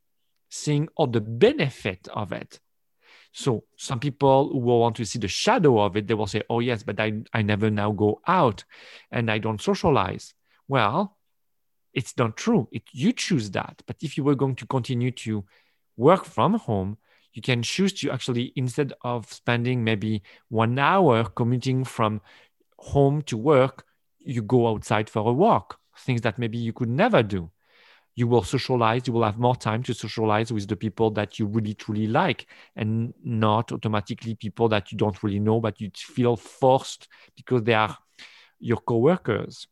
seeing 0.49 0.89
all 0.97 1.07
the 1.07 1.21
benefit 1.21 2.09
of 2.13 2.33
it. 2.33 2.59
So 3.31 3.63
some 3.77 4.01
people 4.01 4.49
who 4.49 4.59
will 4.59 4.81
want 4.81 4.97
to 4.97 5.05
see 5.05 5.17
the 5.17 5.29
shadow 5.29 5.79
of 5.79 5.95
it, 5.95 6.07
they 6.07 6.13
will 6.13 6.27
say, 6.27 6.43
oh, 6.49 6.59
yes, 6.59 6.83
but 6.83 6.99
I, 6.99 7.21
I 7.33 7.41
never 7.41 7.69
now 7.69 7.93
go 7.93 8.19
out 8.27 8.65
and 9.11 9.31
I 9.31 9.37
don't 9.37 9.61
socialize. 9.61 10.33
Well, 10.67 11.15
it's 11.93 12.17
not 12.17 12.37
true. 12.37 12.67
It, 12.71 12.83
you 12.91 13.13
choose 13.13 13.51
that. 13.51 13.81
But 13.85 13.97
if 14.01 14.17
you 14.17 14.23
were 14.23 14.35
going 14.35 14.55
to 14.55 14.65
continue 14.65 15.11
to 15.11 15.45
work 15.97 16.25
from 16.25 16.55
home, 16.55 16.97
you 17.33 17.41
can 17.41 17.63
choose 17.63 17.93
to 17.93 18.11
actually, 18.11 18.53
instead 18.55 18.93
of 19.03 19.31
spending 19.31 19.83
maybe 19.83 20.21
one 20.49 20.77
hour 20.77 21.25
commuting 21.25 21.83
from 21.83 22.21
home 22.77 23.21
to 23.23 23.37
work, 23.37 23.85
you 24.19 24.41
go 24.41 24.67
outside 24.67 25.09
for 25.09 25.27
a 25.29 25.33
walk, 25.33 25.79
things 25.97 26.21
that 26.21 26.39
maybe 26.39 26.57
you 26.57 26.73
could 26.73 26.89
never 26.89 27.23
do 27.23 27.49
you 28.15 28.27
will 28.27 28.43
socialize 28.43 29.07
you 29.07 29.13
will 29.13 29.23
have 29.23 29.39
more 29.39 29.55
time 29.55 29.81
to 29.83 29.93
socialize 29.93 30.51
with 30.51 30.67
the 30.67 30.75
people 30.75 31.09
that 31.11 31.39
you 31.39 31.45
really 31.45 31.73
truly 31.73 32.07
like 32.07 32.47
and 32.75 33.13
not 33.23 33.71
automatically 33.71 34.35
people 34.35 34.69
that 34.69 34.91
you 34.91 34.97
don't 34.97 35.23
really 35.23 35.39
know 35.39 35.59
but 35.59 35.79
you 35.81 35.89
feel 35.95 36.35
forced 36.35 37.07
because 37.35 37.63
they 37.63 37.73
are 37.73 37.97
your 38.59 38.77
coworkers 38.77 39.67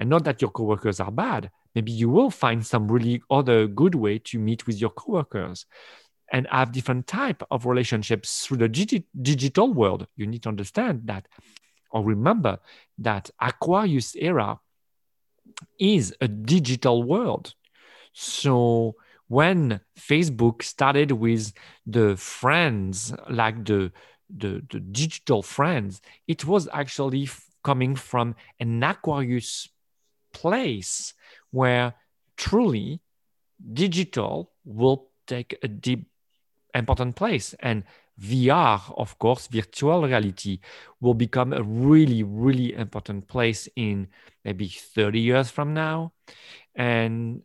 and 0.00 0.08
not 0.08 0.24
that 0.24 0.40
your 0.40 0.50
coworkers 0.50 0.98
are 0.98 1.12
bad. 1.12 1.50
Maybe 1.74 1.92
you 1.92 2.08
will 2.08 2.30
find 2.30 2.66
some 2.66 2.90
really 2.90 3.22
other 3.30 3.66
good 3.66 3.94
way 3.94 4.18
to 4.20 4.38
meet 4.38 4.66
with 4.66 4.80
your 4.80 4.88
coworkers 4.90 5.66
and 6.32 6.48
have 6.50 6.72
different 6.72 7.06
type 7.06 7.42
of 7.50 7.66
relationships 7.66 8.46
through 8.46 8.56
the 8.56 8.68
digi- 8.68 9.04
digital 9.20 9.72
world. 9.72 10.06
You 10.16 10.26
need 10.26 10.42
to 10.44 10.48
understand 10.48 11.02
that 11.04 11.28
or 11.90 12.02
remember 12.02 12.58
that 12.98 13.30
aquarius 13.40 14.16
era 14.16 14.58
is 15.78 16.14
a 16.20 16.28
digital 16.28 17.02
world. 17.02 17.54
So 18.14 18.94
when 19.28 19.80
Facebook 19.98 20.62
started 20.62 21.12
with 21.12 21.52
the 21.86 22.16
friends, 22.16 23.12
like 23.28 23.64
the 23.66 23.92
the, 24.34 24.62
the 24.70 24.78
digital 24.78 25.42
friends, 25.42 26.00
it 26.28 26.44
was 26.44 26.68
actually 26.72 27.28
coming 27.64 27.96
from 27.96 28.36
an 28.60 28.80
Aquarius 28.82 29.68
place 30.32 31.14
where 31.50 31.94
truly 32.36 33.00
digital 33.72 34.52
will 34.64 35.08
take 35.26 35.58
a 35.62 35.68
deep 35.68 36.08
important 36.74 37.16
place 37.16 37.54
and 37.60 37.84
VR, 38.20 38.80
of 38.98 39.18
course, 39.18 39.46
virtual 39.46 40.02
reality 40.02 40.60
will 41.00 41.14
become 41.14 41.52
a 41.52 41.62
really, 41.62 42.22
really 42.22 42.74
important 42.74 43.26
place 43.28 43.68
in 43.76 44.08
maybe 44.44 44.68
30 44.68 45.18
years 45.18 45.50
from 45.50 45.72
now. 45.72 46.12
And 46.74 47.42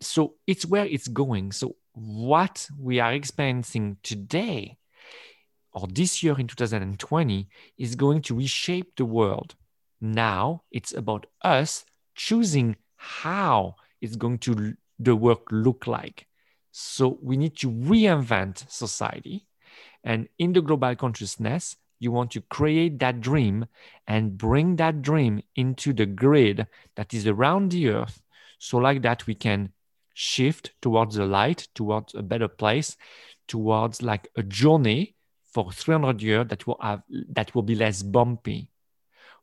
so 0.00 0.34
it's 0.46 0.64
where 0.64 0.86
it's 0.86 1.08
going. 1.08 1.52
So 1.52 1.74
what 1.92 2.68
we 2.78 3.00
are 3.00 3.12
experiencing 3.12 3.96
today 4.02 4.78
or 5.72 5.88
this 5.88 6.22
year 6.22 6.38
in 6.38 6.46
2020 6.46 7.48
is 7.78 7.96
going 7.96 8.22
to 8.22 8.36
reshape 8.36 8.94
the 8.96 9.04
world. 9.04 9.56
Now 10.00 10.62
it's 10.70 10.92
about 10.92 11.26
us 11.42 11.84
choosing 12.14 12.76
how 12.96 13.76
it's 14.00 14.16
going 14.16 14.38
to 14.38 14.74
the 14.98 15.16
work 15.16 15.42
look 15.50 15.86
like. 15.86 16.26
So 16.70 17.18
we 17.22 17.36
need 17.36 17.56
to 17.58 17.70
reinvent 17.70 18.70
society. 18.70 19.46
And 20.04 20.28
in 20.38 20.52
the 20.52 20.62
global 20.62 20.94
consciousness, 20.96 21.76
you 21.98 22.10
want 22.10 22.32
to 22.32 22.40
create 22.40 22.98
that 22.98 23.20
dream 23.20 23.66
and 24.08 24.36
bring 24.36 24.76
that 24.76 25.02
dream 25.02 25.42
into 25.54 25.92
the 25.92 26.06
grid 26.06 26.66
that 26.96 27.14
is 27.14 27.28
around 27.28 27.70
the 27.70 27.90
earth. 27.90 28.20
So, 28.58 28.78
like 28.78 29.02
that, 29.02 29.26
we 29.26 29.36
can 29.36 29.72
shift 30.14 30.72
towards 30.82 31.14
the 31.14 31.26
light, 31.26 31.68
towards 31.74 32.14
a 32.14 32.22
better 32.22 32.48
place, 32.48 32.96
towards 33.46 34.02
like 34.02 34.28
a 34.36 34.42
journey 34.42 35.14
for 35.52 35.70
300 35.70 36.20
years 36.22 36.46
that 36.48 36.66
will 36.66 36.78
have 36.80 37.02
that 37.30 37.54
will 37.54 37.62
be 37.62 37.76
less 37.76 38.02
bumpy. 38.02 38.68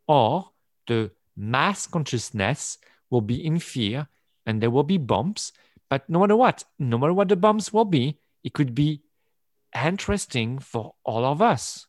Or 0.07 0.51
the 0.87 1.11
mass 1.39 1.87
consciousness 1.87 2.77
will 3.09 3.21
be 3.21 3.43
in 3.45 3.59
fear 3.59 4.07
and 4.45 4.61
there 4.61 4.69
will 4.69 4.83
be 4.83 4.97
bumps, 4.97 5.53
But 5.89 6.07
no 6.07 6.19
matter 6.19 6.35
what, 6.35 6.65
no 6.77 6.99
matter 6.99 7.13
what 7.13 7.29
the 7.29 7.35
bumps 7.35 7.73
will 7.73 7.85
be, 7.85 8.19
it 8.43 8.53
could 8.53 8.75
be 8.75 9.01
interesting 9.73 10.59
for 10.59 10.93
all 11.03 11.25
of 11.25 11.41
us. 11.41 11.87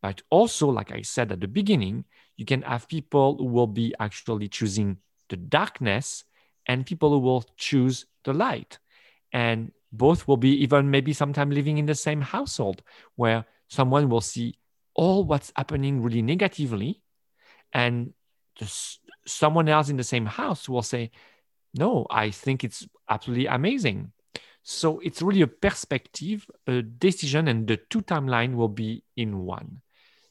But 0.00 0.22
also, 0.30 0.68
like 0.68 0.90
I 0.90 1.02
said 1.02 1.32
at 1.32 1.40
the 1.40 1.48
beginning, 1.48 2.04
you 2.36 2.46
can 2.46 2.62
have 2.62 2.88
people 2.88 3.36
who 3.36 3.44
will 3.44 3.66
be 3.66 3.94
actually 4.00 4.48
choosing 4.48 4.98
the 5.28 5.36
darkness 5.36 6.24
and 6.66 6.86
people 6.86 7.10
who 7.10 7.18
will 7.18 7.44
choose 7.56 8.06
the 8.24 8.32
light. 8.32 8.78
And 9.32 9.72
both 9.92 10.26
will 10.28 10.36
be 10.36 10.52
even 10.62 10.90
maybe 10.90 11.12
sometime 11.12 11.50
living 11.50 11.78
in 11.78 11.86
the 11.86 11.94
same 11.94 12.22
household 12.22 12.82
where 13.16 13.44
someone 13.68 14.08
will 14.08 14.20
see 14.20 14.54
all 14.94 15.24
what's 15.24 15.52
happening 15.56 16.02
really 16.02 16.22
negatively 16.22 17.02
and 17.72 18.14
someone 19.26 19.68
else 19.68 19.88
in 19.88 19.96
the 19.96 20.04
same 20.04 20.26
house 20.26 20.68
will 20.68 20.82
say 20.82 21.10
no 21.74 22.06
i 22.10 22.30
think 22.30 22.64
it's 22.64 22.86
absolutely 23.08 23.46
amazing. 23.46 24.12
So 24.62 24.98
it's 24.98 25.22
really 25.22 25.42
a 25.42 25.46
perspective 25.46 26.46
a 26.66 26.82
decision 26.82 27.46
and 27.48 27.68
the 27.68 27.76
two 27.76 28.02
timeline 28.02 28.56
will 28.56 28.68
be 28.68 29.04
in 29.16 29.38
one. 29.38 29.80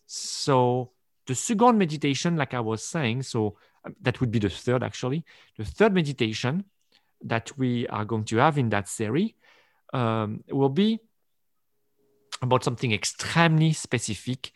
So 0.08 0.92
the 1.26 1.36
second 1.36 1.78
meditation 1.78 2.36
like 2.36 2.54
i 2.54 2.60
was 2.60 2.84
saying 2.84 3.24
so 3.24 3.58
um, 3.86 3.96
that 4.02 4.20
would 4.20 4.32
be 4.32 4.40
the 4.40 4.50
third 4.50 4.84
actually. 4.84 5.24
The 5.58 5.66
third 5.66 5.94
meditation 5.94 6.66
that 7.22 7.58
we 7.58 7.88
are 7.88 8.06
going 8.06 8.26
to 8.26 8.38
have 8.38 8.58
in 8.58 8.70
that 8.70 8.90
series 8.90 9.32
um, 9.94 10.44
will 10.50 10.70
be 10.70 11.00
about 12.42 12.64
something 12.64 12.92
extremely 12.92 13.72
specific, 13.72 14.52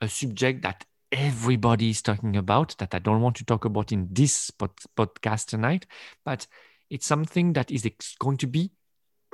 a 0.00 0.08
subject 0.08 0.62
that 0.62 0.84
everybody 1.12 1.90
is 1.90 2.00
talking 2.00 2.36
about 2.36 2.74
that 2.78 2.94
I 2.94 2.98
don't 2.98 3.20
want 3.20 3.36
to 3.36 3.44
talk 3.44 3.66
about 3.66 3.92
in 3.92 4.08
this 4.10 4.50
pod- 4.50 4.70
podcast 4.96 5.46
tonight, 5.46 5.86
but 6.24 6.46
it's 6.90 7.06
something 7.06 7.52
that 7.52 7.70
is 7.70 7.84
ex- 7.84 8.16
going 8.18 8.38
to 8.38 8.46
be 8.46 8.72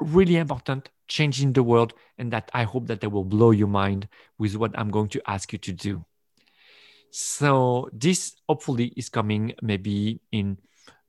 really 0.01 0.37
important, 0.37 0.91
changing 1.07 1.53
the 1.53 1.63
world, 1.63 1.95
and 2.19 2.33
that 2.33 2.51
I 2.53 2.65
hope 2.65 2.89
that 2.89 3.01
they 3.01 3.07
will 3.07 3.25
blow 3.25 3.53
your 3.53 3.69
mind 3.69 4.09
with 4.39 4.57
what 4.57 4.77
I'm 4.77 4.91
going 4.91 5.09
to 5.11 5.23
ask 5.31 5.53
you 5.53 5.59
to 5.61 5.73
do. 5.73 6.05
So 7.11 7.89
this 7.93 8.37
hopefully 8.49 8.93
is 8.97 9.09
coming 9.09 9.55
maybe 9.63 10.21
in 10.33 10.59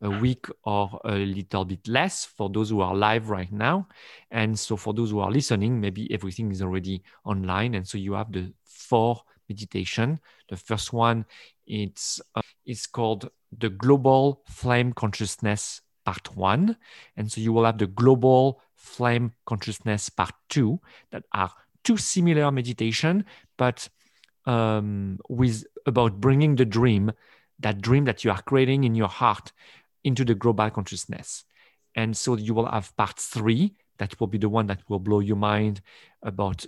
a 0.02 0.10
week 0.10 0.48
or 0.64 1.00
a 1.04 1.12
little 1.12 1.66
bit 1.66 1.86
less 1.88 2.24
for 2.24 2.50
those 2.50 2.70
who 2.70 2.80
are 2.80 2.96
live 2.96 3.30
right 3.30 3.52
now. 3.52 3.88
And 4.32 4.58
so 4.58 4.78
for 4.78 4.94
those 4.94 5.12
who 5.12 5.20
are 5.20 5.32
listening, 5.32 5.82
maybe 5.82 6.12
everything 6.14 6.52
is 6.52 6.62
already 6.62 7.04
online. 7.26 7.76
And 7.76 7.86
so 7.86 7.98
you 7.98 8.14
have 8.14 8.32
the 8.32 8.54
four 8.64 9.22
meditation. 9.50 10.20
The 10.50 10.58
first 10.58 10.94
one, 10.94 11.26
it's 11.68 12.22
uh, 12.36 12.42
it's 12.66 12.88
called 12.88 13.30
the 13.58 13.70
Global 13.70 14.44
Flame 14.48 14.94
Consciousness 14.94 15.82
Part 16.06 16.36
One. 16.36 16.78
And 17.18 17.32
so 17.32 17.42
you 17.42 17.52
will 17.52 17.66
have 17.66 17.78
the 17.78 17.88
Global 17.88 18.62
Flame 18.76 19.34
Consciousness 19.46 20.10
Part 20.10 20.34
Two 20.50 20.80
that 21.12 21.24
are 21.34 21.52
two 21.84 21.98
similar 21.98 22.52
meditation, 22.52 23.26
but 23.58 23.90
um, 24.46 25.20
with 25.30 25.64
about 25.86 26.20
bringing 26.20 26.56
the 26.56 26.66
dream, 26.66 27.12
that 27.60 27.82
dream 27.82 28.06
that 28.06 28.24
you 28.24 28.32
are 28.32 28.42
creating 28.42 28.84
in 28.84 28.96
your 28.96 29.08
heart 29.08 29.52
into 30.04 30.24
the 30.26 30.36
global 30.36 30.70
consciousness. 30.70 31.46
And 31.96 32.16
so 32.16 32.38
you 32.38 32.54
will 32.54 32.68
have 32.68 32.96
part 32.96 33.20
three, 33.20 33.74
that 33.98 34.20
will 34.20 34.28
be 34.28 34.38
the 34.38 34.50
one 34.50 34.68
that 34.68 34.82
will 34.88 35.00
blow 35.00 35.20
your 35.20 35.36
mind 35.36 35.82
about 36.22 36.66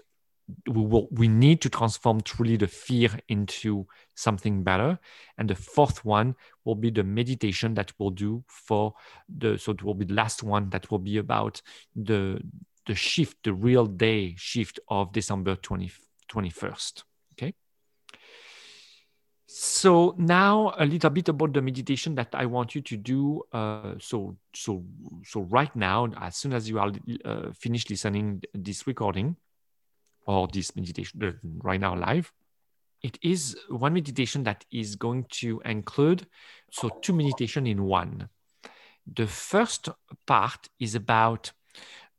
we 0.67 0.81
will 0.81 1.07
we 1.11 1.27
need 1.27 1.61
to 1.61 1.69
transform 1.69 2.21
truly 2.21 2.57
the 2.57 2.67
fear 2.67 3.09
into 3.27 3.85
something 4.15 4.63
better 4.63 4.99
and 5.37 5.49
the 5.49 5.55
fourth 5.55 6.03
one 6.05 6.35
will 6.65 6.75
be 6.75 6.89
the 6.89 7.03
meditation 7.03 7.73
that 7.73 7.91
we'll 7.97 8.09
do 8.09 8.43
for 8.47 8.93
the 9.37 9.57
so 9.57 9.71
it 9.71 9.83
will 9.83 9.93
be 9.93 10.05
the 10.05 10.13
last 10.13 10.43
one 10.43 10.69
that 10.69 10.89
will 10.91 10.99
be 10.99 11.17
about 11.17 11.61
the 11.95 12.41
the 12.87 12.95
shift 12.95 13.37
the 13.43 13.53
real 13.53 13.85
day 13.85 14.33
shift 14.37 14.79
of 14.89 15.11
december 15.11 15.55
20, 15.55 15.91
21st 16.31 17.03
so 19.53 20.15
now 20.17 20.73
a 20.77 20.85
little 20.85 21.09
bit 21.09 21.27
about 21.27 21.51
the 21.51 21.61
meditation 21.61 22.15
that 22.15 22.29
I 22.33 22.45
want 22.45 22.73
you 22.73 22.79
to 22.79 22.95
do. 22.95 23.43
Uh, 23.51 23.95
so 23.99 24.37
so 24.53 24.81
so 25.25 25.41
right 25.41 25.75
now, 25.75 26.07
as 26.21 26.37
soon 26.37 26.53
as 26.53 26.69
you 26.69 26.79
are 26.79 26.89
uh, 27.25 27.51
finished 27.51 27.89
listening 27.89 28.43
this 28.53 28.87
recording 28.87 29.35
or 30.25 30.47
this 30.47 30.75
meditation 30.75 31.37
right 31.63 31.79
now 31.79 31.95
live, 31.95 32.31
it 33.01 33.17
is 33.21 33.57
one 33.69 33.93
meditation 33.93 34.43
that 34.43 34.63
is 34.71 34.95
going 34.95 35.25
to 35.29 35.61
include 35.65 36.27
so 36.71 36.89
two 37.01 37.13
meditation 37.13 37.65
in 37.67 37.83
one. 37.83 38.29
The 39.13 39.27
first 39.27 39.89
part 40.27 40.69
is 40.79 40.95
about, 40.95 41.51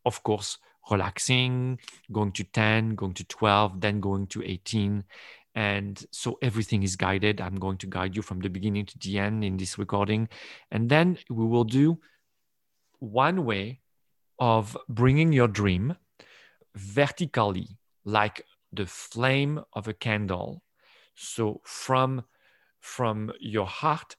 of 0.04 0.22
course, 0.22 0.58
relaxing, 0.90 1.78
going 2.10 2.32
to 2.32 2.44
10, 2.44 2.96
going 2.96 3.14
to 3.14 3.24
12, 3.24 3.80
then 3.80 4.00
going 4.00 4.26
to 4.28 4.42
18 4.42 5.04
and 5.54 6.04
so 6.10 6.38
everything 6.40 6.82
is 6.82 6.96
guided. 6.96 7.40
I'm 7.40 7.56
going 7.56 7.76
to 7.78 7.86
guide 7.86 8.16
you 8.16 8.22
from 8.22 8.40
the 8.40 8.48
beginning 8.48 8.86
to 8.86 8.98
the 8.98 9.18
end 9.18 9.44
in 9.44 9.56
this 9.56 9.78
recording. 9.78 10.28
And 10.70 10.88
then 10.88 11.18
we 11.28 11.44
will 11.44 11.64
do 11.64 11.98
one 13.00 13.44
way 13.44 13.80
of 14.38 14.76
bringing 14.88 15.32
your 15.32 15.48
dream 15.48 15.96
vertically, 16.74 17.68
like 18.04 18.44
the 18.72 18.86
flame 18.86 19.60
of 19.72 19.88
a 19.88 19.94
candle. 19.94 20.62
So 21.14 21.60
from, 21.64 22.24
from 22.80 23.32
your 23.40 23.66
heart 23.66 24.16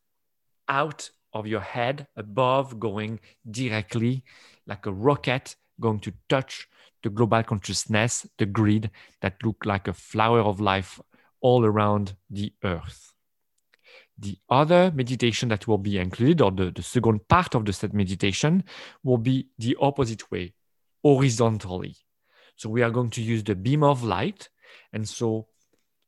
out 0.69 1.10
of 1.34 1.48
your 1.48 1.62
head, 1.62 2.08
above, 2.15 2.80
going 2.80 3.19
directly 3.50 4.24
like 4.67 4.86
a 4.86 4.93
rocket, 4.93 5.56
going 5.80 6.00
to 6.02 6.13
touch 6.30 6.67
the 7.02 7.10
global 7.10 7.43
consciousness, 7.43 8.26
the 8.38 8.46
grid 8.46 8.91
that 9.22 9.43
look 9.43 9.65
like 9.65 9.88
a 9.88 9.93
flower 9.93 10.39
of 10.39 10.62
life 10.62 11.00
all 11.41 11.65
around 11.65 12.15
the 12.30 12.54
earth. 12.63 13.13
The 14.17 14.38
other 14.50 14.91
meditation 14.93 15.50
that 15.50 15.67
will 15.67 15.80
be 15.80 15.98
included, 15.98 16.39
or 16.39 16.52
the, 16.52 16.72
the 16.72 16.84
second 16.84 17.28
part 17.28 17.56
of 17.56 17.65
the 17.65 17.74
set 17.74 17.93
meditation, 17.93 18.63
will 19.04 19.17
be 19.17 19.48
the 19.58 19.76
opposite 19.82 20.32
way, 20.32 20.54
horizontally. 21.04 21.98
So 22.56 22.70
we 22.70 22.82
are 22.82 22.92
going 22.92 23.10
to 23.12 23.22
use 23.22 23.44
the 23.44 23.56
beam 23.56 23.84
of 23.84 24.04
light. 24.04 24.50
And 24.92 25.08
so 25.08 25.48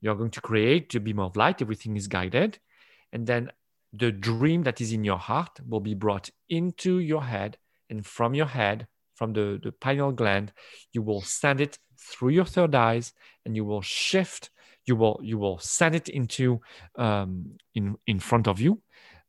you're 0.02 0.16
going 0.16 0.32
to 0.32 0.42
create 0.42 0.92
the 0.92 1.00
beam 1.00 1.20
of 1.20 1.36
light, 1.36 1.62
everything 1.62 1.98
is 1.98 2.08
guided. 2.08 2.60
And 3.12 3.26
then 3.26 3.52
the 3.94 4.12
dream 4.12 4.64
that 4.64 4.82
is 4.82 4.92
in 4.92 5.04
your 5.04 5.18
heart 5.18 5.60
will 5.68 5.80
be 5.80 5.94
brought 5.94 6.30
into 6.50 7.00
your 7.00 7.24
head. 7.24 7.58
And 7.90 8.06
from 8.06 8.34
your 8.34 8.48
head, 8.48 8.88
from 9.16 9.34
the, 9.34 9.60
the 9.64 9.72
pineal 9.72 10.12
gland, 10.12 10.52
you 10.92 11.02
will 11.02 11.22
send 11.22 11.62
it 11.62 11.80
through 11.98 12.30
your 12.30 12.46
third 12.46 12.76
eyes 12.76 13.14
and 13.46 13.56
you 13.56 13.64
will 13.64 13.82
shift 13.82 14.50
you 14.86 14.96
will 14.96 15.20
you 15.24 15.38
will 15.38 15.58
send 15.60 15.96
it 15.96 16.10
into 16.10 16.62
um, 16.98 17.58
in 17.74 17.96
in 18.06 18.20
front 18.20 18.48
of 18.48 18.60
you 18.60 18.82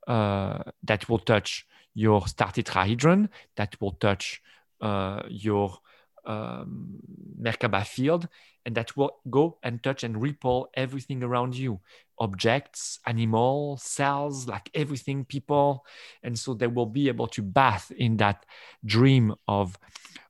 uh, 0.07 0.59
that 0.83 1.09
will 1.09 1.19
touch 1.19 1.67
your 1.95 2.27
star 2.27 2.53
tetrahedron 2.53 3.29
that 3.57 3.81
will 3.81 3.93
touch 3.93 4.43
uh, 4.81 5.23
your 5.29 5.79
um, 6.27 6.99
Merkaba 7.41 7.87
field, 7.87 8.29
and 8.65 8.75
that 8.75 8.97
will 8.97 9.17
go 9.31 9.59
and 9.63 9.83
touch 9.83 10.05
and 10.05 10.21
repel 10.21 10.69
everything 10.75 11.23
around 11.23 11.57
you 11.57 11.81
objects, 12.19 12.99
animals, 13.07 13.83
cells, 13.83 14.49
like 14.49 14.71
everything, 14.75 15.25
people. 15.25 15.85
And 16.23 16.39
so 16.39 16.55
they 16.55 16.67
will 16.67 16.87
be 16.87 17.09
able 17.09 17.27
to 17.29 17.43
bath 17.43 17.93
in 17.97 18.17
that 18.19 18.45
dream 18.85 19.35
of 19.49 19.79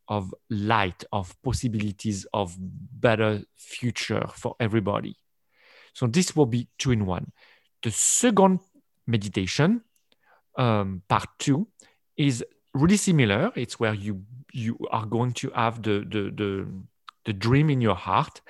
of 0.08 0.32
light, 0.50 1.02
of 1.12 1.34
possibilities 1.42 2.26
of 2.32 2.56
better 2.60 3.42
future 3.56 4.24
for 4.34 4.54
everybody. 4.60 5.16
So 5.94 6.06
this 6.06 6.36
will 6.36 6.46
be 6.46 6.68
two 6.78 6.92
in 6.92 7.06
one. 7.06 7.32
The 7.82 7.90
second 7.90 8.60
meditation, 9.06 9.82
um, 10.56 11.02
part 11.08 11.28
two, 11.38 11.66
is 12.16 12.44
really 12.72 12.96
similar. 12.96 13.50
It's 13.56 13.80
where 13.80 13.94
you 13.94 14.22
you 14.56 14.78
are 14.90 15.04
going 15.04 15.32
to 15.32 15.50
have 15.50 15.82
the 15.82 16.00
the 16.08 16.32
the 16.34 16.66
the 17.26 17.32
dream 17.32 17.68
in 17.68 17.80
your 17.80 17.94
heart, 17.94 18.40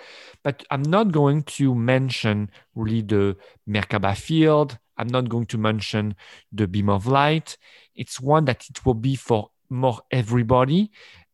but 0.45 0.65
I'm 0.71 0.83
not 0.83 1.11
going 1.11 1.43
to 1.59 1.75
mention 1.75 2.51
really 2.75 3.03
the 3.03 3.37
Merkaba 3.69 4.17
field. 4.17 4.79
I'm 4.99 5.09
not 5.09 5.29
going 5.29 5.47
to 5.47 5.59
mention 5.59 6.15
the 6.53 6.69
beam 6.69 6.89
of 6.89 7.07
light. 7.07 7.57
It's 7.95 8.21
one 8.21 8.45
that 8.45 8.69
it 8.69 8.85
will 8.85 8.95
be 8.95 9.17
for 9.17 9.51
more 9.69 10.01
everybody. 10.11 10.91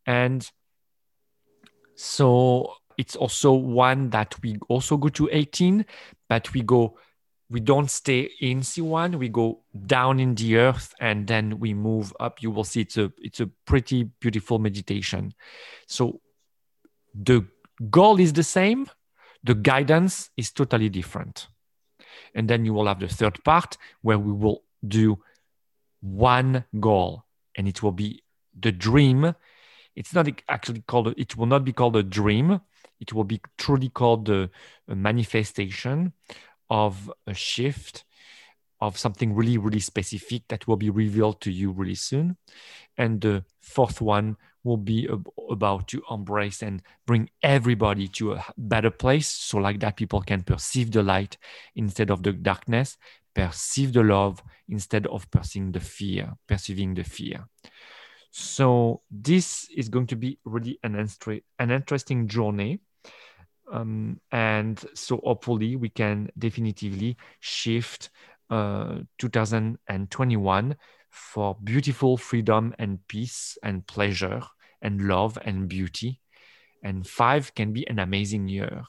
And 0.07 0.49
so 1.97 2.75
it's 2.97 3.17
also 3.17 3.53
one 3.53 4.11
that 4.11 4.37
we 4.43 4.59
also 4.69 4.97
go 4.97 5.09
to 5.09 5.29
18, 5.31 5.85
but 6.29 6.53
we 6.55 6.63
go, 6.63 6.97
we 7.53 7.61
don't 7.61 7.91
stay 7.91 8.31
in 8.41 8.61
C1, 8.61 9.17
we 9.17 9.29
go 9.29 9.61
down 9.87 10.19
in 10.19 10.35
the 10.35 10.57
earth 10.57 10.95
and 11.01 11.27
then 11.27 11.59
we 11.59 11.75
move 11.75 12.11
up. 12.19 12.43
You 12.43 12.51
will 12.51 12.65
see 12.65 12.81
it's 12.81 12.97
a 12.97 13.13
it's 13.19 13.41
a 13.41 13.47
pretty 13.67 14.05
beautiful 14.21 14.59
meditation. 14.59 15.35
So 15.87 16.23
the 17.15 17.47
goal 17.91 18.19
is 18.19 18.33
the 18.33 18.43
same, 18.43 18.89
the 19.45 19.55
guidance 19.55 20.31
is 20.39 20.51
totally 20.51 20.89
different. 20.89 21.49
And 22.35 22.49
then 22.49 22.65
you 22.65 22.73
will 22.73 22.87
have 22.87 23.01
the 23.01 23.09
third 23.09 23.45
part 23.45 23.77
where 24.01 24.19
we 24.19 24.33
will 24.33 24.63
do 24.89 25.19
one 26.01 26.65
goal 26.81 27.25
and 27.55 27.69
it 27.69 27.83
will 27.83 27.93
be 27.93 28.23
the 28.59 28.73
dream. 28.73 29.35
It's 29.95 30.15
not 30.15 30.27
actually 30.49 30.81
called. 30.81 31.13
It 31.19 31.37
will 31.37 31.47
not 31.55 31.67
be 31.67 31.75
called 31.75 31.97
a 31.97 32.03
dream. 32.03 32.63
It 32.99 33.13
will 33.13 33.25
be 33.25 33.43
truly 33.59 33.91
called 33.91 34.31
a, 34.31 34.49
a 34.89 34.95
manifestation 34.95 36.15
of 36.71 37.13
a 37.27 37.35
shift 37.35 38.05
of 38.83 38.99
something 38.99 39.33
really, 39.33 39.59
really 39.59 39.79
specific 39.79 40.43
that 40.49 40.67
will 40.67 40.77
be 40.77 40.91
revealed 40.91 41.41
to 41.41 41.53
you 41.53 41.71
really 41.71 41.95
soon. 41.95 42.37
And 42.99 43.21
the 43.21 43.45
fourth 43.61 44.01
one 44.01 44.37
will 44.65 44.77
be 44.77 45.09
about 45.51 45.87
to 45.89 46.03
embrace 46.11 46.63
and 46.63 46.83
bring 47.07 47.31
everybody 47.43 48.09
to 48.09 48.33
a 48.33 48.45
better 48.59 48.91
place. 48.91 49.29
So, 49.29 49.59
like 49.59 49.79
that, 49.81 49.97
people 49.97 50.21
can 50.21 50.43
perceive 50.43 50.91
the 50.91 51.03
light 51.03 51.39
instead 51.77 52.11
of 52.11 52.25
the 52.25 52.33
darkness, 52.33 52.97
perceive 53.35 53.93
the 53.93 54.03
love 54.03 54.43
instead 54.69 55.07
of 55.07 55.31
perceiving 55.31 55.73
the 55.73 55.81
fear, 55.81 56.33
perceiving 56.49 56.95
the 56.95 57.05
fear. 57.05 57.45
So, 58.31 59.03
this 59.11 59.69
is 59.77 59.89
going 59.89 60.09
to 60.09 60.17
be 60.17 60.39
really 60.45 60.79
an, 60.83 61.09
an 61.59 61.71
interesting 61.71 62.27
journey. 62.27 62.81
Um, 63.73 64.21
and 64.31 64.85
so 64.95 65.21
hopefully 65.25 65.77
we 65.77 65.89
can 65.89 66.31
definitively 66.39 67.17
shift 67.41 68.11
uh, 68.51 68.99
2021 69.19 70.77
for 71.11 71.57
beautiful 71.65 72.19
freedom 72.19 72.75
and 72.79 72.99
peace 73.09 73.57
and 73.63 73.87
pleasure 73.87 74.43
and 74.83 75.09
love 75.09 75.39
and 75.43 75.69
beauty. 75.69 76.21
And 76.83 77.07
five 77.07 77.55
can 77.55 77.73
be 77.73 77.89
an 77.89 77.99
amazing 77.99 78.49
year. 78.49 78.85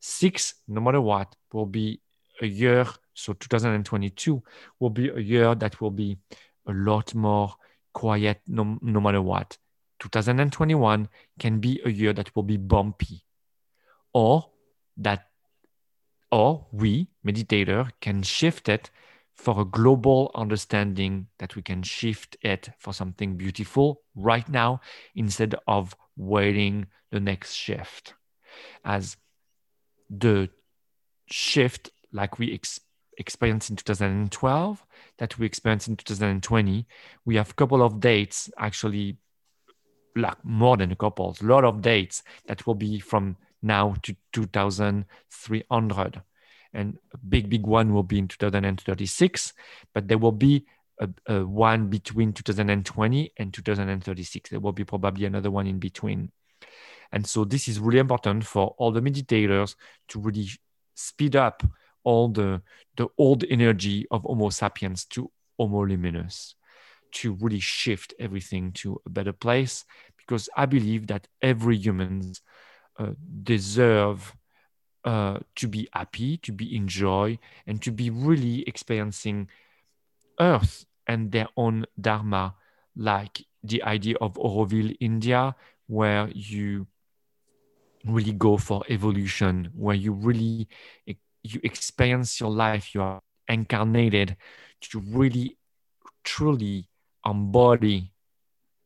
Six, 0.00 0.54
no 0.66 0.80
matter 0.80 1.00
what, 1.00 1.36
will 1.52 1.66
be 1.66 2.00
a 2.42 2.46
year. 2.46 2.86
So 3.14 3.34
2022 3.34 4.42
will 4.80 4.90
be 4.90 5.10
a 5.10 5.20
year 5.20 5.54
that 5.54 5.80
will 5.80 5.92
be 5.92 6.18
a 6.66 6.72
lot 6.72 7.14
more 7.14 7.54
quiet 7.92 8.40
no, 8.48 8.78
no 8.82 9.00
matter 9.00 9.22
what. 9.22 9.56
2021 10.00 11.08
can 11.38 11.60
be 11.60 11.80
a 11.84 11.90
year 11.90 12.12
that 12.12 12.34
will 12.34 12.42
be 12.42 12.56
bumpy 12.56 13.23
or 14.14 14.46
that 14.96 15.26
or 16.30 16.66
we 16.72 17.08
meditator 17.24 17.90
can 18.00 18.22
shift 18.22 18.68
it 18.68 18.90
for 19.34 19.60
a 19.60 19.64
global 19.64 20.30
understanding 20.34 21.26
that 21.38 21.56
we 21.56 21.62
can 21.62 21.82
shift 21.82 22.36
it 22.40 22.70
for 22.78 22.92
something 22.92 23.36
beautiful 23.36 24.00
right 24.14 24.48
now 24.48 24.80
instead 25.14 25.54
of 25.66 25.94
waiting 26.16 26.86
the 27.10 27.20
next 27.20 27.54
shift. 27.54 28.14
As 28.84 29.16
the 30.08 30.48
shift 31.26 31.90
like 32.12 32.38
we 32.38 32.54
ex- 32.54 32.80
experienced 33.18 33.70
in 33.70 33.76
2012 33.76 34.84
that 35.18 35.38
we 35.38 35.46
experienced 35.46 35.88
in 35.88 35.96
2020 35.96 36.86
we 37.24 37.36
have 37.36 37.50
a 37.50 37.54
couple 37.54 37.82
of 37.82 38.00
dates 38.00 38.50
actually 38.58 39.16
like 40.16 40.36
more 40.44 40.76
than 40.76 40.92
a 40.92 40.96
couple 40.96 41.34
a 41.40 41.44
lot 41.44 41.64
of 41.64 41.80
dates 41.80 42.22
that 42.46 42.66
will 42.66 42.74
be 42.74 43.00
from 43.00 43.36
now 43.64 43.94
to 44.02 44.14
2300 44.32 46.22
and 46.72 46.98
a 47.12 47.18
big 47.18 47.48
big 47.48 47.66
one 47.66 47.92
will 47.94 48.02
be 48.02 48.18
in 48.18 48.28
2036 48.28 49.52
but 49.92 50.06
there 50.08 50.18
will 50.18 50.32
be 50.32 50.64
a, 51.00 51.08
a, 51.26 51.46
one 51.46 51.88
between 51.88 52.32
2020 52.32 53.32
and 53.36 53.52
2036 53.52 54.50
there 54.50 54.60
will 54.60 54.72
be 54.72 54.84
probably 54.84 55.24
another 55.24 55.50
one 55.50 55.66
in 55.66 55.78
between. 55.78 56.30
And 57.12 57.26
so 57.26 57.44
this 57.44 57.68
is 57.68 57.78
really 57.78 57.98
important 57.98 58.44
for 58.44 58.74
all 58.78 58.90
the 58.90 59.00
meditators 59.00 59.76
to 60.08 60.20
really 60.20 60.48
speed 60.94 61.36
up 61.36 61.62
all 62.04 62.28
the 62.28 62.62
the 62.96 63.08
old 63.18 63.44
energy 63.48 64.06
of 64.10 64.22
homo 64.22 64.50
sapiens 64.50 65.04
to 65.06 65.30
homo 65.58 65.84
luminous 65.84 66.54
to 67.12 67.32
really 67.34 67.60
shift 67.60 68.14
everything 68.18 68.72
to 68.72 69.00
a 69.06 69.10
better 69.10 69.32
place 69.32 69.84
because 70.18 70.48
i 70.56 70.66
believe 70.66 71.06
that 71.06 71.26
every 71.40 71.76
humans 71.76 72.42
deserve 73.42 74.34
uh, 75.04 75.38
to 75.56 75.68
be 75.68 75.88
happy, 75.92 76.38
to 76.38 76.52
be 76.52 76.74
enjoy, 76.74 77.38
and 77.66 77.82
to 77.82 77.90
be 77.90 78.10
really 78.10 78.62
experiencing 78.66 79.48
Earth 80.40 80.86
and 81.06 81.30
their 81.30 81.48
own 81.56 81.86
dharma, 82.00 82.54
like 82.96 83.44
the 83.62 83.82
idea 83.82 84.16
of 84.20 84.34
Auroville, 84.34 84.96
India, 85.00 85.54
where 85.86 86.28
you 86.30 86.86
really 88.06 88.32
go 88.32 88.56
for 88.56 88.82
evolution, 88.88 89.70
where 89.74 89.94
you 89.96 90.12
really 90.12 90.68
you 91.42 91.60
experience 91.62 92.40
your 92.40 92.50
life, 92.50 92.94
you 92.94 93.02
are 93.02 93.20
incarnated 93.48 94.36
to 94.80 95.00
really 95.00 95.56
truly 96.22 96.88
embody 97.26 98.10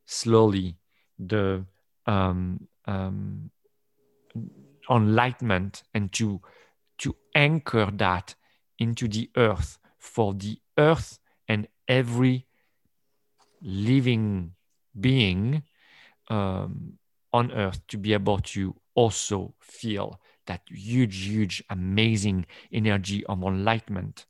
slowly 0.06 0.76
the 1.18 1.64
um, 2.06 2.66
um, 2.86 3.50
enlightenment 4.90 5.82
and 5.94 6.12
to 6.12 6.40
to 6.98 7.14
anchor 7.34 7.90
that 7.92 8.34
into 8.78 9.08
the 9.08 9.30
earth 9.36 9.78
for 9.98 10.34
the 10.34 10.58
earth 10.78 11.18
and 11.48 11.68
every 11.86 12.46
living 13.62 14.52
being 14.98 15.62
um, 16.28 16.98
on 17.32 17.52
earth 17.52 17.80
to 17.88 17.98
be 17.98 18.12
able 18.12 18.38
to 18.38 18.74
also 18.94 19.54
feel 19.60 20.20
that 20.46 20.62
huge 20.68 21.26
huge 21.26 21.62
amazing 21.70 22.46
energy 22.72 23.24
of 23.26 23.42
enlightenment. 23.42 24.26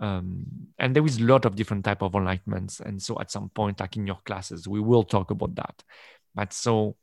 Um, 0.00 0.68
and 0.78 0.94
there 0.94 1.04
is 1.04 1.18
a 1.18 1.24
lot 1.24 1.44
of 1.44 1.56
different 1.56 1.84
type 1.84 2.02
of 2.02 2.12
enlightenments 2.12 2.80
and 2.80 3.02
so 3.02 3.18
at 3.20 3.32
some 3.32 3.48
point 3.48 3.80
like 3.80 3.96
in 3.96 4.06
your 4.06 4.20
classes 4.24 4.68
we 4.68 4.80
will 4.80 5.04
talk 5.04 5.30
about 5.30 5.54
that. 5.56 5.82
But 6.34 6.52
so 6.52 6.96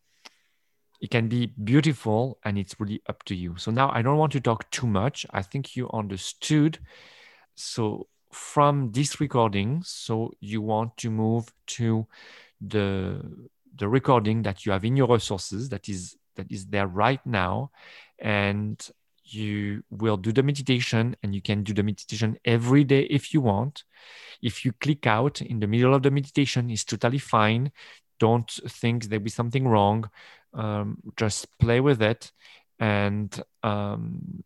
it 1.02 1.10
can 1.10 1.28
be 1.28 1.48
beautiful 1.64 2.40
and 2.44 2.58
it's 2.58 2.80
really 2.80 3.02
up 3.08 3.24
to 3.24 3.36
you. 3.36 3.56
So 3.58 3.72
now 3.72 3.92
I 3.94 4.02
don't 4.02 4.18
want 4.18 4.32
to 4.34 4.40
talk 4.40 4.70
too 4.72 4.88
much. 4.88 5.26
I 5.32 5.42
think 5.42 5.76
you 5.76 5.90
understood. 5.92 6.80
So 7.56 8.08
from 8.32 8.92
this 8.92 9.20
recording, 9.20 9.82
so 9.84 10.32
you 10.40 10.62
want 10.62 10.98
to 10.98 11.10
move 11.10 11.54
to 11.68 12.08
the 12.62 13.22
the 13.78 13.88
recording 13.88 14.42
that 14.44 14.66
you 14.66 14.72
have 14.72 14.86
in 14.86 14.96
your 14.96 15.08
resources 15.08 15.70
that 15.70 15.90
is 15.90 16.16
that 16.36 16.50
is 16.52 16.66
there 16.68 16.88
right 16.88 17.20
now 17.26 17.72
and 18.20 18.90
you 19.24 19.84
will 19.90 20.18
do 20.18 20.32
the 20.32 20.44
meditation 20.44 21.16
and 21.24 21.34
you 21.34 21.42
can 21.42 21.64
do 21.64 21.74
the 21.74 21.84
meditation 21.84 22.38
every 22.46 22.84
day 22.84 23.02
if 23.10 23.34
you 23.34 23.42
want 23.42 23.84
if 24.42 24.64
you 24.64 24.72
click 24.74 25.08
out 25.08 25.42
in 25.42 25.60
the 25.60 25.68
middle 25.68 25.94
of 25.94 26.04
the 26.04 26.12
meditation 26.12 26.70
it's 26.70 26.84
totally 26.84 27.18
fine 27.18 27.72
don't 28.20 28.60
think 28.68 29.06
there 29.06 29.20
be 29.20 29.30
something 29.30 29.68
wrong 29.68 30.10
um, 30.56 30.98
just 31.18 31.58
play 31.60 31.80
with 31.80 32.02
it 32.02 32.32
and 32.80 33.44
um, 33.64 34.44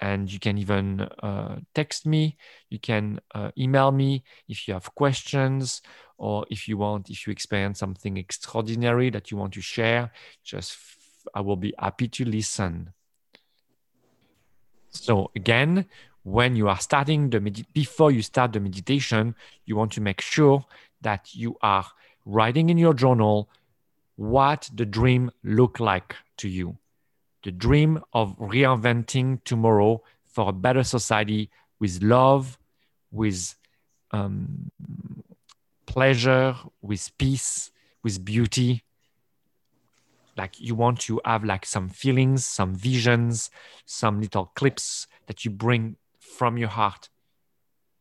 and 0.00 0.30
you 0.30 0.38
can 0.38 0.58
even 0.58 1.00
uh, 1.00 1.56
text 1.74 2.06
me 2.06 2.36
you 2.68 2.78
can 2.78 3.20
uh, 3.34 3.50
email 3.58 3.90
me 3.90 4.22
if 4.48 4.68
you 4.68 4.74
have 4.74 4.94
questions 4.94 5.82
or 6.18 6.46
if 6.50 6.68
you 6.68 6.76
want 6.76 7.10
if 7.10 7.26
you 7.26 7.30
experience 7.30 7.78
something 7.78 8.16
extraordinary 8.16 9.10
that 9.10 9.30
you 9.30 9.36
want 9.36 9.52
to 9.52 9.60
share 9.60 10.10
just 10.44 10.76
i 11.34 11.40
will 11.40 11.56
be 11.56 11.74
happy 11.78 12.08
to 12.08 12.24
listen. 12.24 12.92
So 14.90 15.30
again 15.34 15.86
when 16.22 16.56
you 16.56 16.68
are 16.68 16.80
starting 16.80 17.30
the 17.30 17.40
med- 17.40 17.66
before 17.72 18.10
you 18.10 18.22
start 18.22 18.52
the 18.52 18.60
meditation 18.60 19.34
you 19.64 19.76
want 19.76 19.92
to 19.92 20.00
make 20.00 20.20
sure 20.20 20.64
that 21.00 21.34
you 21.34 21.56
are 21.62 21.86
writing 22.24 22.70
in 22.70 22.78
your 22.78 22.94
journal 22.94 23.48
what 24.16 24.68
the 24.74 24.86
dream 24.86 25.30
look 25.44 25.78
like 25.78 26.16
to 26.38 26.48
you. 26.48 26.78
The 27.44 27.52
dream 27.52 28.02
of 28.12 28.36
reinventing 28.38 29.44
tomorrow 29.44 30.02
for 30.24 30.48
a 30.48 30.52
better 30.52 30.82
society 30.82 31.50
with 31.78 32.02
love 32.02 32.58
with 33.10 33.54
um, 34.10 34.70
pleasure 35.86 36.56
with 36.82 37.10
peace 37.18 37.70
with 38.02 38.24
beauty. 38.24 38.82
Like 40.36 40.60
you 40.60 40.74
want 40.74 41.00
to 41.00 41.20
have 41.24 41.44
like 41.44 41.64
some 41.64 41.88
feelings 41.88 42.44
some 42.44 42.74
visions 42.74 43.50
some 43.84 44.20
little 44.20 44.46
clips 44.54 45.06
that 45.26 45.44
you 45.44 45.50
bring 45.50 45.96
from 46.18 46.58
your 46.58 46.68
heart 46.68 47.08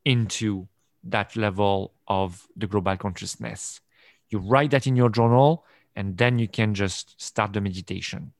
into 0.04 0.68
that 1.04 1.36
level 1.36 1.94
of 2.08 2.48
the 2.56 2.68
global 2.68 2.98
consciousness. 2.98 3.80
You 4.30 4.40
write 4.40 4.72
that 4.72 4.88
in 4.88 4.96
your 4.96 5.10
journal 5.10 5.66
and 5.96 6.18
then 6.18 6.40
you 6.40 6.48
can 6.48 6.74
just 6.74 7.20
start 7.22 7.54
the 7.54 7.62
meditation. 7.62 8.34